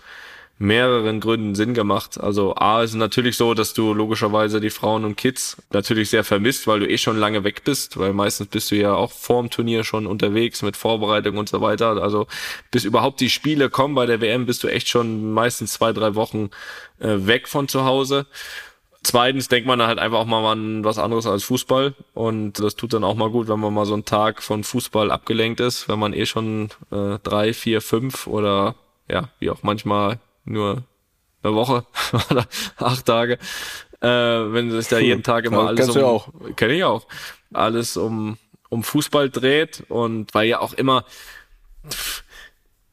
[0.59, 2.21] mehreren Gründen Sinn gemacht.
[2.21, 6.67] Also A ist natürlich so, dass du logischerweise die Frauen und Kids natürlich sehr vermisst,
[6.67, 9.85] weil du eh schon lange weg bist, weil meistens bist du ja auch vorm Turnier
[9.85, 12.03] schon unterwegs mit Vorbereitung und so weiter.
[12.03, 12.27] Also
[12.73, 16.17] bis überhaupt die Spiele kommen bei der WM, bist du echt schon meistens zwei, drei
[16.17, 16.51] Wochen
[16.99, 18.27] äh, weg von zu Hause.
[19.05, 22.93] Zweitens denkt man halt einfach auch mal an was anderes als Fußball und das tut
[22.93, 26.01] dann auch mal gut, wenn man mal so einen Tag von Fußball abgelenkt ist, wenn
[26.01, 28.75] man eh schon äh, drei, vier, fünf oder
[29.09, 30.19] ja, wie auch manchmal
[30.49, 30.85] nur
[31.43, 31.85] eine Woche
[32.31, 32.47] oder
[32.77, 33.39] acht Tage,
[34.01, 36.29] äh, wenn sich da jeden Tag immer Ja, alles um, auch.
[36.57, 37.07] kenn ich auch,
[37.53, 38.39] alles um
[38.71, 41.05] um Fußball dreht und weil ja auch immer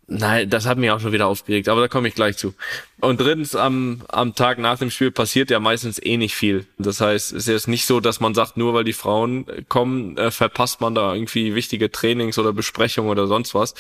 [0.08, 2.53] Nein, das hat mich auch schon wieder aufgeregt, aber da komme ich gleich zu.
[3.01, 6.68] Und drittens, am, am Tag nach dem Spiel passiert ja meistens eh nicht viel.
[6.78, 10.30] Das heißt, es ist nicht so, dass man sagt, nur weil die Frauen kommen, äh,
[10.30, 13.74] verpasst man da irgendwie wichtige Trainings oder Besprechungen oder sonst was.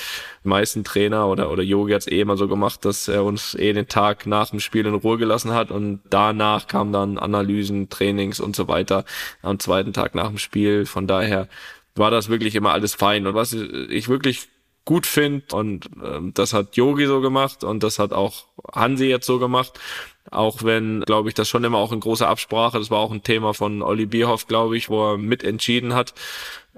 [0.43, 3.53] Die meisten Trainer oder, oder Yogi hat es eh immer so gemacht, dass er uns
[3.53, 7.89] eh den Tag nach dem Spiel in Ruhe gelassen hat und danach kamen dann Analysen,
[7.89, 9.05] Trainings und so weiter
[9.43, 10.87] am zweiten Tag nach dem Spiel.
[10.87, 11.47] Von daher
[11.93, 13.27] war das wirklich immer alles fein.
[13.27, 14.49] Und was ich wirklich
[14.85, 19.25] gut finde und ähm, das hat Yogi so gemacht und das hat auch Hansi jetzt
[19.25, 19.79] so gemacht.
[20.31, 23.23] Auch wenn, glaube ich, das schon immer auch in großer Absprache, das war auch ein
[23.23, 26.13] Thema von Olli Bierhoff, glaube ich, wo er mitentschieden hat,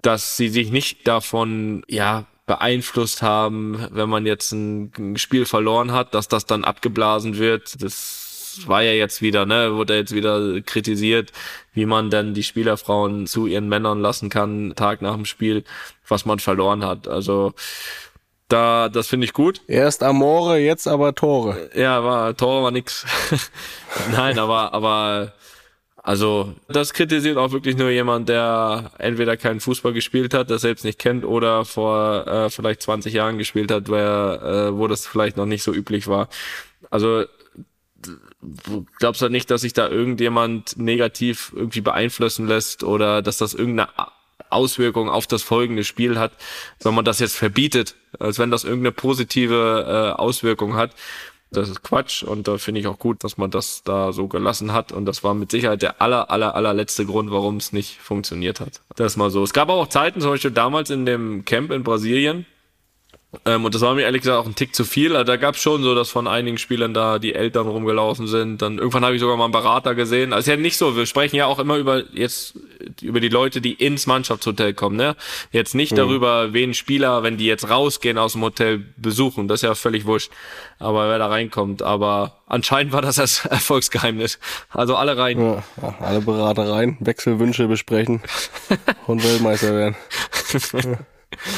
[0.01, 6.13] dass sie sich nicht davon, ja, beeinflusst haben, wenn man jetzt ein, Spiel verloren hat,
[6.13, 7.83] dass das dann abgeblasen wird.
[7.83, 11.31] Das war ja jetzt wieder, ne, wurde jetzt wieder kritisiert,
[11.73, 15.63] wie man dann die Spielerfrauen zu ihren Männern lassen kann, Tag nach dem Spiel,
[16.07, 17.07] was man verloren hat.
[17.07, 17.53] Also
[18.49, 19.61] da, das finde ich gut.
[19.67, 21.69] Erst Amore, jetzt aber Tore.
[21.75, 23.05] Ja, war Tor war nix.
[24.11, 25.33] Nein, aber aber
[26.07, 30.85] also das kritisiert auch wirklich nur jemand, der entweder keinen Fußball gespielt hat, das selbst
[30.85, 35.35] nicht kennt oder vor äh, vielleicht 20 Jahren gespielt hat, wer, äh, wo das vielleicht
[35.35, 36.29] noch nicht so üblich war.
[36.89, 37.25] Also
[38.41, 43.53] du glaubst halt nicht, dass sich da irgendjemand negativ irgendwie beeinflussen lässt oder dass das
[43.53, 43.89] irgendeine
[44.49, 46.31] Auswirkung auf das folgende Spiel hat,
[46.81, 50.91] wenn man das jetzt verbietet, als wenn das irgendeine positive äh, Auswirkung hat.
[51.49, 54.73] Das ist Quatsch und da finde ich auch gut, dass man das da so gelassen
[54.73, 58.59] hat und das war mit Sicherheit der aller, aller, allerletzte Grund, warum es nicht funktioniert
[58.59, 58.81] hat.
[58.97, 59.43] Das mal so.
[59.43, 62.45] Es gab auch Zeiten, zum Beispiel damals in dem Camp in Brasilien,
[63.45, 65.13] Ähm, und das war mir ehrlich gesagt auch ein Tick zu viel.
[65.13, 68.61] Also da gab es schon so, dass von einigen Spielern da die Eltern rumgelaufen sind.
[68.61, 70.31] Dann irgendwann habe ich sogar mal einen Berater gesehen.
[70.31, 72.57] Also ist ja nicht so, wir sprechen ja auch immer über jetzt
[73.01, 75.15] über die Leute, die ins Mannschaftshotel kommen, ne?
[75.51, 75.97] Jetzt nicht mhm.
[75.97, 79.49] darüber, wen Spieler, wenn die jetzt rausgehen aus dem Hotel besuchen.
[79.49, 80.31] Das ist ja völlig wurscht.
[80.79, 81.81] Aber wer da reinkommt.
[81.81, 84.39] Aber anscheinend war das das Erfolgsgeheimnis.
[84.69, 85.39] Also alle rein.
[85.39, 85.63] Ja,
[85.99, 88.21] alle Berater rein, Wechselwünsche besprechen
[89.07, 89.95] und Weltmeister werden.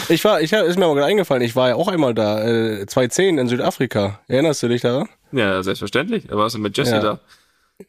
[0.09, 2.85] Ich war, ich ist mir aber gerade eingefallen, ich war ja auch einmal da, äh,
[2.85, 4.19] 2010 in Südafrika.
[4.27, 5.07] Erinnerst du dich daran?
[5.31, 6.27] Ja, selbstverständlich.
[6.27, 7.01] Da warst du mit Jesse ja.
[7.01, 7.19] da.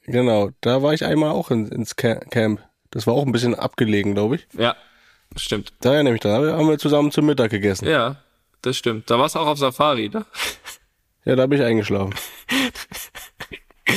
[0.06, 2.60] Genau, da war ich einmal auch in, ins Camp.
[2.90, 4.46] Das war auch ein bisschen abgelegen, glaube ich.
[4.56, 4.76] Ja,
[5.36, 5.72] stimmt.
[5.80, 7.88] Da erinnere ich da haben wir zusammen zum Mittag gegessen.
[7.88, 8.16] Ja,
[8.62, 9.10] das stimmt.
[9.10, 10.24] Da warst du auch auf Safari, ne?
[11.24, 12.14] Ja, da bin ich eingeschlafen.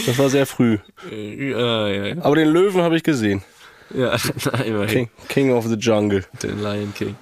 [0.05, 0.79] Das war sehr früh.
[1.09, 2.23] Ja, ja, ja.
[2.23, 3.43] Aber den Löwen habe ich gesehen.
[3.93, 4.15] Ja,
[4.65, 4.87] immerhin.
[4.87, 6.25] King, King of the Jungle.
[6.41, 7.15] Den Lion King.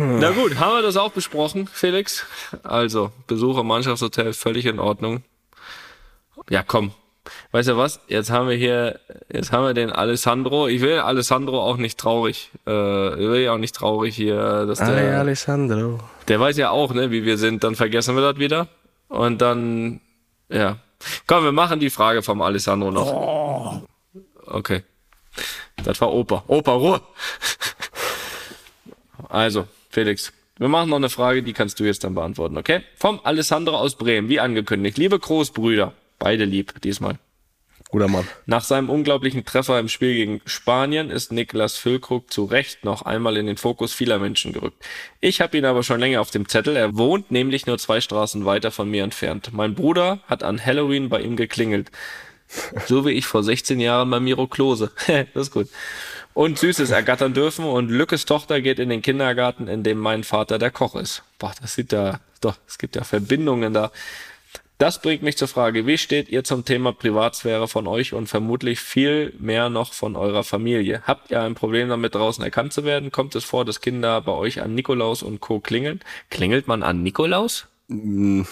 [0.00, 2.24] Na gut, haben wir das auch besprochen, Felix?
[2.62, 5.22] Also, Besuch im Mannschaftshotel völlig in Ordnung.
[6.48, 6.92] Ja, komm.
[7.52, 8.00] Weißt du was?
[8.08, 8.98] Jetzt haben wir hier,
[9.30, 10.68] jetzt haben wir den Alessandro.
[10.68, 12.50] Ich will Alessandro auch nicht traurig.
[12.66, 14.88] Äh, ich will ja auch nicht traurig hier, dass der.
[14.88, 16.00] Ay, Alessandro.
[16.28, 17.62] Der weiß ja auch, ne, wie wir sind.
[17.62, 18.68] Dann vergessen wir das wieder.
[19.08, 20.00] Und dann,
[20.48, 20.76] ja.
[21.26, 23.12] Komm, wir machen die Frage vom Alessandro noch.
[23.12, 23.82] Oh.
[24.46, 24.82] Okay.
[25.84, 26.44] Das war Opa.
[26.46, 27.00] Opa, Ruhe.
[29.28, 32.82] Also, Felix, wir machen noch eine Frage, die kannst du jetzt dann beantworten, okay?
[32.94, 34.98] Vom Alessandro aus Bremen, wie angekündigt.
[34.98, 37.18] Liebe Großbrüder, beide lieb diesmal.
[37.90, 38.28] Guter Mann.
[38.46, 43.36] Nach seinem unglaublichen Treffer im Spiel gegen Spanien ist Niklas Füllkrug zu Recht noch einmal
[43.36, 44.84] in den Fokus vieler Menschen gerückt.
[45.20, 46.76] Ich habe ihn aber schon länger auf dem Zettel.
[46.76, 49.50] Er wohnt nämlich nur zwei Straßen weiter von mir entfernt.
[49.52, 51.90] Mein Bruder hat an Halloween bei ihm geklingelt.
[52.86, 54.92] So wie ich vor 16 Jahren bei Miro Klose.
[55.34, 55.68] das ist gut
[56.34, 57.64] und Süßes ergattern dürfen.
[57.64, 61.22] Und Lückes Tochter geht in den Kindergarten, in dem mein Vater der Koch ist.
[61.38, 63.90] Boah, das sieht da, doch, es gibt ja Verbindungen da.
[64.78, 68.80] Das bringt mich zur Frage, wie steht ihr zum Thema Privatsphäre von euch und vermutlich
[68.80, 71.02] viel mehr noch von eurer Familie?
[71.06, 73.12] Habt ihr ein Problem damit, draußen erkannt zu werden?
[73.12, 75.60] Kommt es vor, dass Kinder bei euch an Nikolaus und Co.
[75.60, 76.00] klingeln?
[76.30, 77.66] Klingelt man an Nikolaus?
[77.90, 78.46] Hm,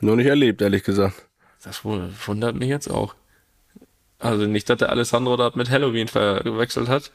[0.00, 1.14] nur nicht erlebt, ehrlich gesagt.
[1.62, 3.14] Das wundert mich jetzt auch.
[4.18, 7.10] Also nicht, dass der Alessandro dort mit Halloween verwechselt hat.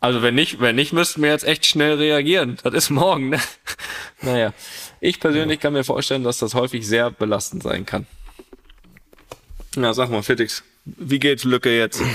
[0.00, 2.58] Also wenn nicht, wenn nicht, müssten wir jetzt echt schnell reagieren.
[2.62, 3.40] Das ist morgen, ne?
[4.22, 4.52] Naja.
[5.00, 8.06] Ich persönlich kann mir vorstellen, dass das häufig sehr belastend sein kann.
[9.76, 12.02] Na, sag mal, Fittix, wie geht's Lücke jetzt?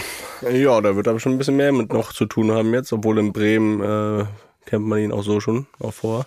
[0.53, 3.19] Ja, da wird aber schon ein bisschen mehr mit noch zu tun haben jetzt, obwohl
[3.19, 4.25] in Bremen äh,
[4.65, 6.25] kennt man ihn auch so schon, auch vorher.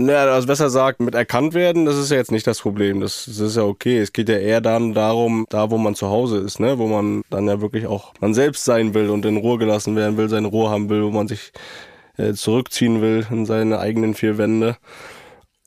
[0.00, 3.00] Naja, also besser sagt, mit erkannt werden, das ist ja jetzt nicht das Problem.
[3.00, 3.98] Das, das, ist ja okay.
[3.98, 7.22] Es geht ja eher dann darum, da wo man zu Hause ist, ne, wo man
[7.30, 10.46] dann ja wirklich auch man selbst sein will und in Ruhe gelassen werden will, seine
[10.46, 11.50] Ruhe haben will, wo man sich
[12.16, 14.76] äh, zurückziehen will in seine eigenen vier Wände.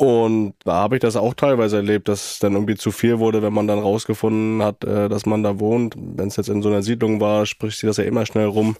[0.02, 3.44] Und da habe ich das auch teilweise erlebt, dass es dann irgendwie zu viel wurde,
[3.44, 5.94] wenn man dann rausgefunden hat, äh, dass man da wohnt.
[5.96, 8.78] Wenn es jetzt in so einer Siedlung war, spricht sich das ja immer schnell rum,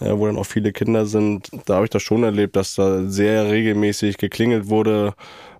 [0.00, 1.50] äh, wo dann auch viele Kinder sind.
[1.66, 5.12] Da habe ich das schon erlebt, dass da sehr regelmäßig geklingelt wurde,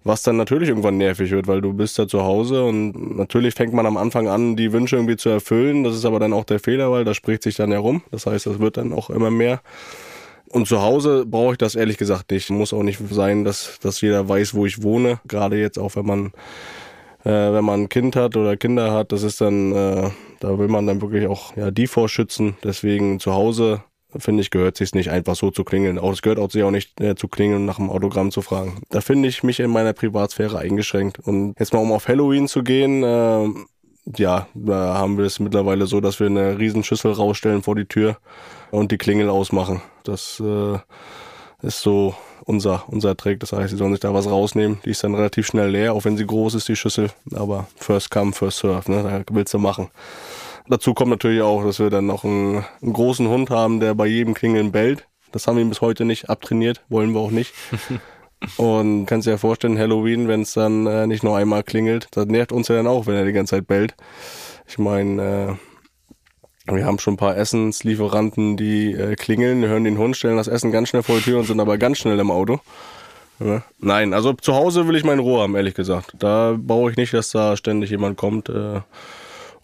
[0.04, 3.74] was dann natürlich irgendwann nervig wird, weil du bist da zu Hause und natürlich fängt
[3.74, 5.84] man am Anfang an, die Wünsche irgendwie zu erfüllen.
[5.84, 8.02] Das ist aber dann auch der Fehler, weil das spricht sich dann herum.
[8.10, 9.60] Das heißt, das wird dann auch immer mehr.
[10.54, 12.48] Und zu Hause brauche ich das ehrlich gesagt nicht.
[12.48, 15.18] Muss auch nicht sein, dass, dass jeder weiß, wo ich wohne.
[15.26, 16.26] Gerade jetzt auch, wenn man,
[17.24, 20.68] äh, wenn man ein Kind hat oder Kinder hat, das ist dann, äh, da will
[20.68, 22.56] man dann wirklich auch ja, die vorschützen.
[22.62, 23.82] Deswegen zu Hause
[24.16, 25.98] finde ich, gehört sich nicht einfach so zu klingeln.
[25.98, 28.40] Auch es gehört auch sich auch nicht äh, zu klingeln und nach einem Autogramm zu
[28.40, 28.80] fragen.
[28.90, 31.18] Da finde ich mich in meiner Privatsphäre eingeschränkt.
[31.18, 33.48] Und jetzt mal um auf Halloween zu gehen, äh,
[34.16, 38.18] ja, da haben wir es mittlerweile so, dass wir eine Riesenschüssel rausstellen vor die Tür
[38.74, 39.80] und die Klingel ausmachen.
[40.02, 40.78] Das äh,
[41.62, 42.14] ist so
[42.44, 43.40] unser, unser Trick.
[43.40, 44.78] Das heißt, sie sollen sich da was rausnehmen.
[44.84, 47.10] Die ist dann relativ schnell leer, auch wenn sie groß ist, die Schüssel.
[47.34, 49.02] Aber first come, first serve, ne?
[49.26, 49.88] Da willst du machen.
[50.68, 54.06] Dazu kommt natürlich auch, dass wir dann noch einen, einen großen Hund haben, der bei
[54.06, 55.06] jedem Klingeln bellt.
[55.32, 57.52] Das haben wir bis heute nicht abtrainiert, wollen wir auch nicht.
[58.56, 62.26] Und kannst dir ja vorstellen, Halloween, wenn es dann äh, nicht nur einmal klingelt, das
[62.26, 63.94] nervt uns ja dann auch, wenn er die ganze Zeit bellt.
[64.66, 65.73] Ich meine, äh,
[66.66, 70.72] wir haben schon ein paar Essenslieferanten, die äh, klingeln, hören den Hund, stellen das Essen
[70.72, 72.60] ganz schnell vor die Tür und sind aber ganz schnell im Auto.
[73.40, 73.62] Ja.
[73.80, 76.14] Nein, also zu Hause will ich meine Ruhe haben, ehrlich gesagt.
[76.18, 78.48] Da brauche ich nicht, dass da ständig jemand kommt.
[78.48, 78.80] Äh,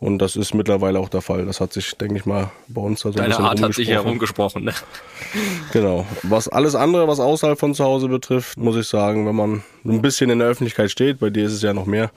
[0.01, 1.45] und das ist mittlerweile auch der Fall.
[1.45, 3.89] Das hat sich, denke ich mal, bei uns da so Deine ein Art hat sich
[3.89, 4.73] herumgesprochen, ne?
[5.73, 6.07] Genau.
[6.23, 10.01] Was alles andere, was außerhalb von zu Hause betrifft, muss ich sagen, wenn man ein
[10.01, 12.11] bisschen in der Öffentlichkeit steht, bei dir ist es ja noch mehr,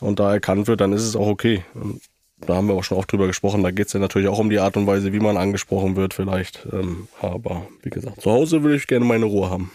[0.00, 1.64] und da erkannt wird, dann ist es auch okay.
[1.74, 2.00] Und
[2.40, 3.62] da haben wir auch schon oft drüber gesprochen.
[3.62, 6.14] Da geht es ja natürlich auch um die Art und Weise, wie man angesprochen wird,
[6.14, 6.66] vielleicht.
[6.72, 9.70] Ähm, aber wie gesagt, zu Hause würde ich gerne meine Ruhe haben.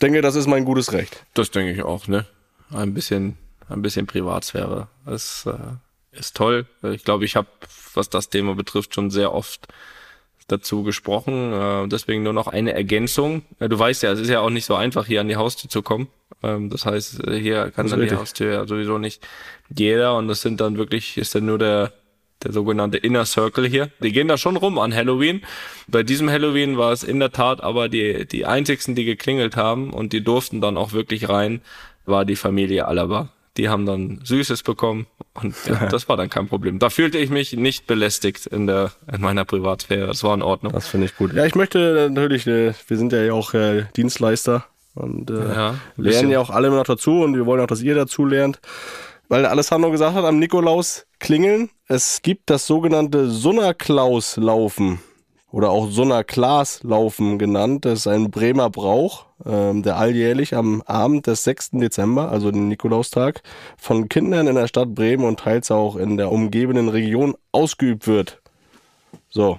[0.00, 1.24] denke, das ist mein gutes Recht.
[1.34, 2.26] Das denke ich auch, ne?
[2.70, 3.36] Ein bisschen,
[3.68, 4.88] ein bisschen Privatsphäre.
[5.04, 6.66] Das äh, ist toll.
[6.82, 7.48] Ich glaube, ich habe,
[7.94, 9.68] was das Thema betrifft, schon sehr oft
[10.48, 11.52] dazu gesprochen.
[11.52, 13.42] Äh, deswegen nur noch eine Ergänzung.
[13.60, 15.82] Du weißt ja, es ist ja auch nicht so einfach, hier an die Haustür zu
[15.82, 16.08] kommen.
[16.42, 19.26] Ähm, das heißt, äh, hier kann an die Haustür ja sowieso nicht
[19.74, 20.16] jeder.
[20.16, 21.92] Und das sind dann wirklich, ist dann nur der
[22.42, 23.90] der sogenannte Inner Circle hier.
[24.02, 25.42] Die gehen da schon rum an Halloween.
[25.88, 29.92] Bei diesem Halloween war es in der Tat aber die, die einzigsten, die geklingelt haben
[29.92, 31.62] und die durften dann auch wirklich rein,
[32.06, 33.30] war die Familie Alaba.
[33.58, 36.78] Die haben dann Süßes bekommen und ja, das war dann kein Problem.
[36.78, 40.06] Da fühlte ich mich nicht belästigt in der in meiner Privatsphäre.
[40.06, 40.72] Das war in Ordnung.
[40.72, 41.34] Das finde ich gut.
[41.34, 46.30] Ja, ich möchte natürlich, äh, wir sind ja auch äh, Dienstleister und äh, ja, lernen
[46.30, 48.60] ja auch alle immer noch dazu und wir wollen auch, dass ihr dazu lernt
[49.28, 51.70] weil Alessandro gesagt hat, am Nikolaus klingeln.
[51.86, 55.00] Es gibt das sogenannte Sunnerklaus-Laufen
[55.50, 57.84] oder auch Sunnerklaas-Laufen genannt.
[57.84, 61.70] Das ist ein Bremer Brauch, ähm, der alljährlich am Abend des 6.
[61.72, 63.42] Dezember, also den Nikolaustag,
[63.76, 68.42] von Kindern in der Stadt Bremen und teils auch in der umgebenden Region ausgeübt wird.
[69.30, 69.58] So,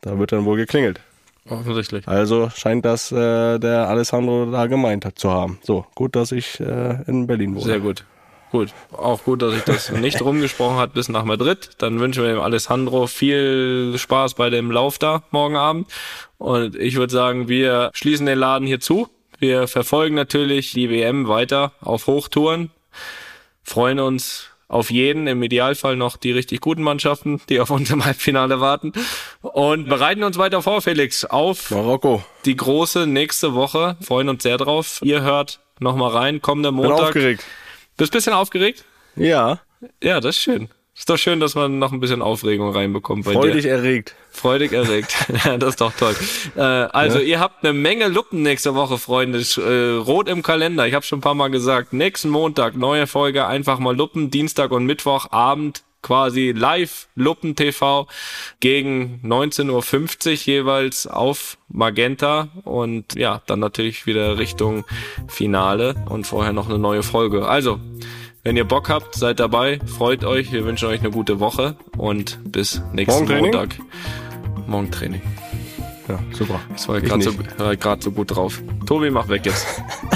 [0.00, 1.00] da wird dann wohl geklingelt.
[1.48, 2.08] Offensichtlich.
[2.08, 5.58] Also scheint das äh, der Alessandro da gemeint hat zu haben.
[5.62, 7.64] So, gut, dass ich äh, in Berlin wohne.
[7.64, 8.04] Sehr gut.
[8.52, 11.70] Gut, auch gut, dass ich das nicht rumgesprochen hat bis nach Madrid.
[11.78, 15.88] Dann wünschen wir dem Alessandro viel Spaß bei dem Lauf da morgen Abend.
[16.38, 19.08] Und ich würde sagen, wir schließen den Laden hier zu.
[19.38, 22.70] Wir verfolgen natürlich die WM weiter auf Hochtouren.
[23.62, 28.04] Freuen uns auf jeden, im Idealfall noch die richtig guten Mannschaften, die auf uns im
[28.04, 28.92] Halbfinale warten.
[29.42, 32.24] Und bereiten uns weiter vor, Felix, auf Marokko.
[32.44, 33.96] Die große nächste Woche.
[34.00, 35.00] Freuen uns sehr drauf.
[35.02, 36.96] Ihr hört nochmal rein, kommender Montag.
[36.96, 37.44] Bin aufgeregt.
[37.96, 38.84] Bist ein bisschen aufgeregt?
[39.14, 39.60] Ja.
[40.02, 40.68] Ja, das ist schön.
[40.98, 43.72] Ist doch schön, dass man noch ein bisschen Aufregung reinbekommt bei Freudig dir.
[43.72, 44.14] erregt.
[44.30, 45.14] Freudig erregt.
[45.44, 46.16] ja, das ist doch toll.
[46.56, 47.24] Äh, also, ja.
[47.24, 49.38] ihr habt eine Menge Luppen nächste Woche, Freunde.
[49.38, 50.86] Äh, rot im Kalender.
[50.86, 51.92] Ich habe schon ein paar Mal gesagt.
[51.92, 54.30] Nächsten Montag, neue Folge, einfach mal Luppen.
[54.30, 58.06] Dienstag und Mittwoch, Abend quasi live Luppen TV
[58.60, 64.84] gegen 19.50 Uhr jeweils auf Magenta und ja, dann natürlich wieder Richtung
[65.26, 67.48] Finale und vorher noch eine neue Folge.
[67.48, 67.80] Also,
[68.44, 72.38] wenn ihr Bock habt, seid dabei, freut euch, wir wünschen euch eine gute Woche und
[72.44, 73.76] bis nächsten Morgen Montag.
[74.68, 75.22] Morgen Training.
[76.06, 76.60] Ja, super.
[76.70, 77.32] Das war gerade so,
[78.00, 78.62] so gut drauf.
[78.86, 79.66] Tobi, mach weg jetzt.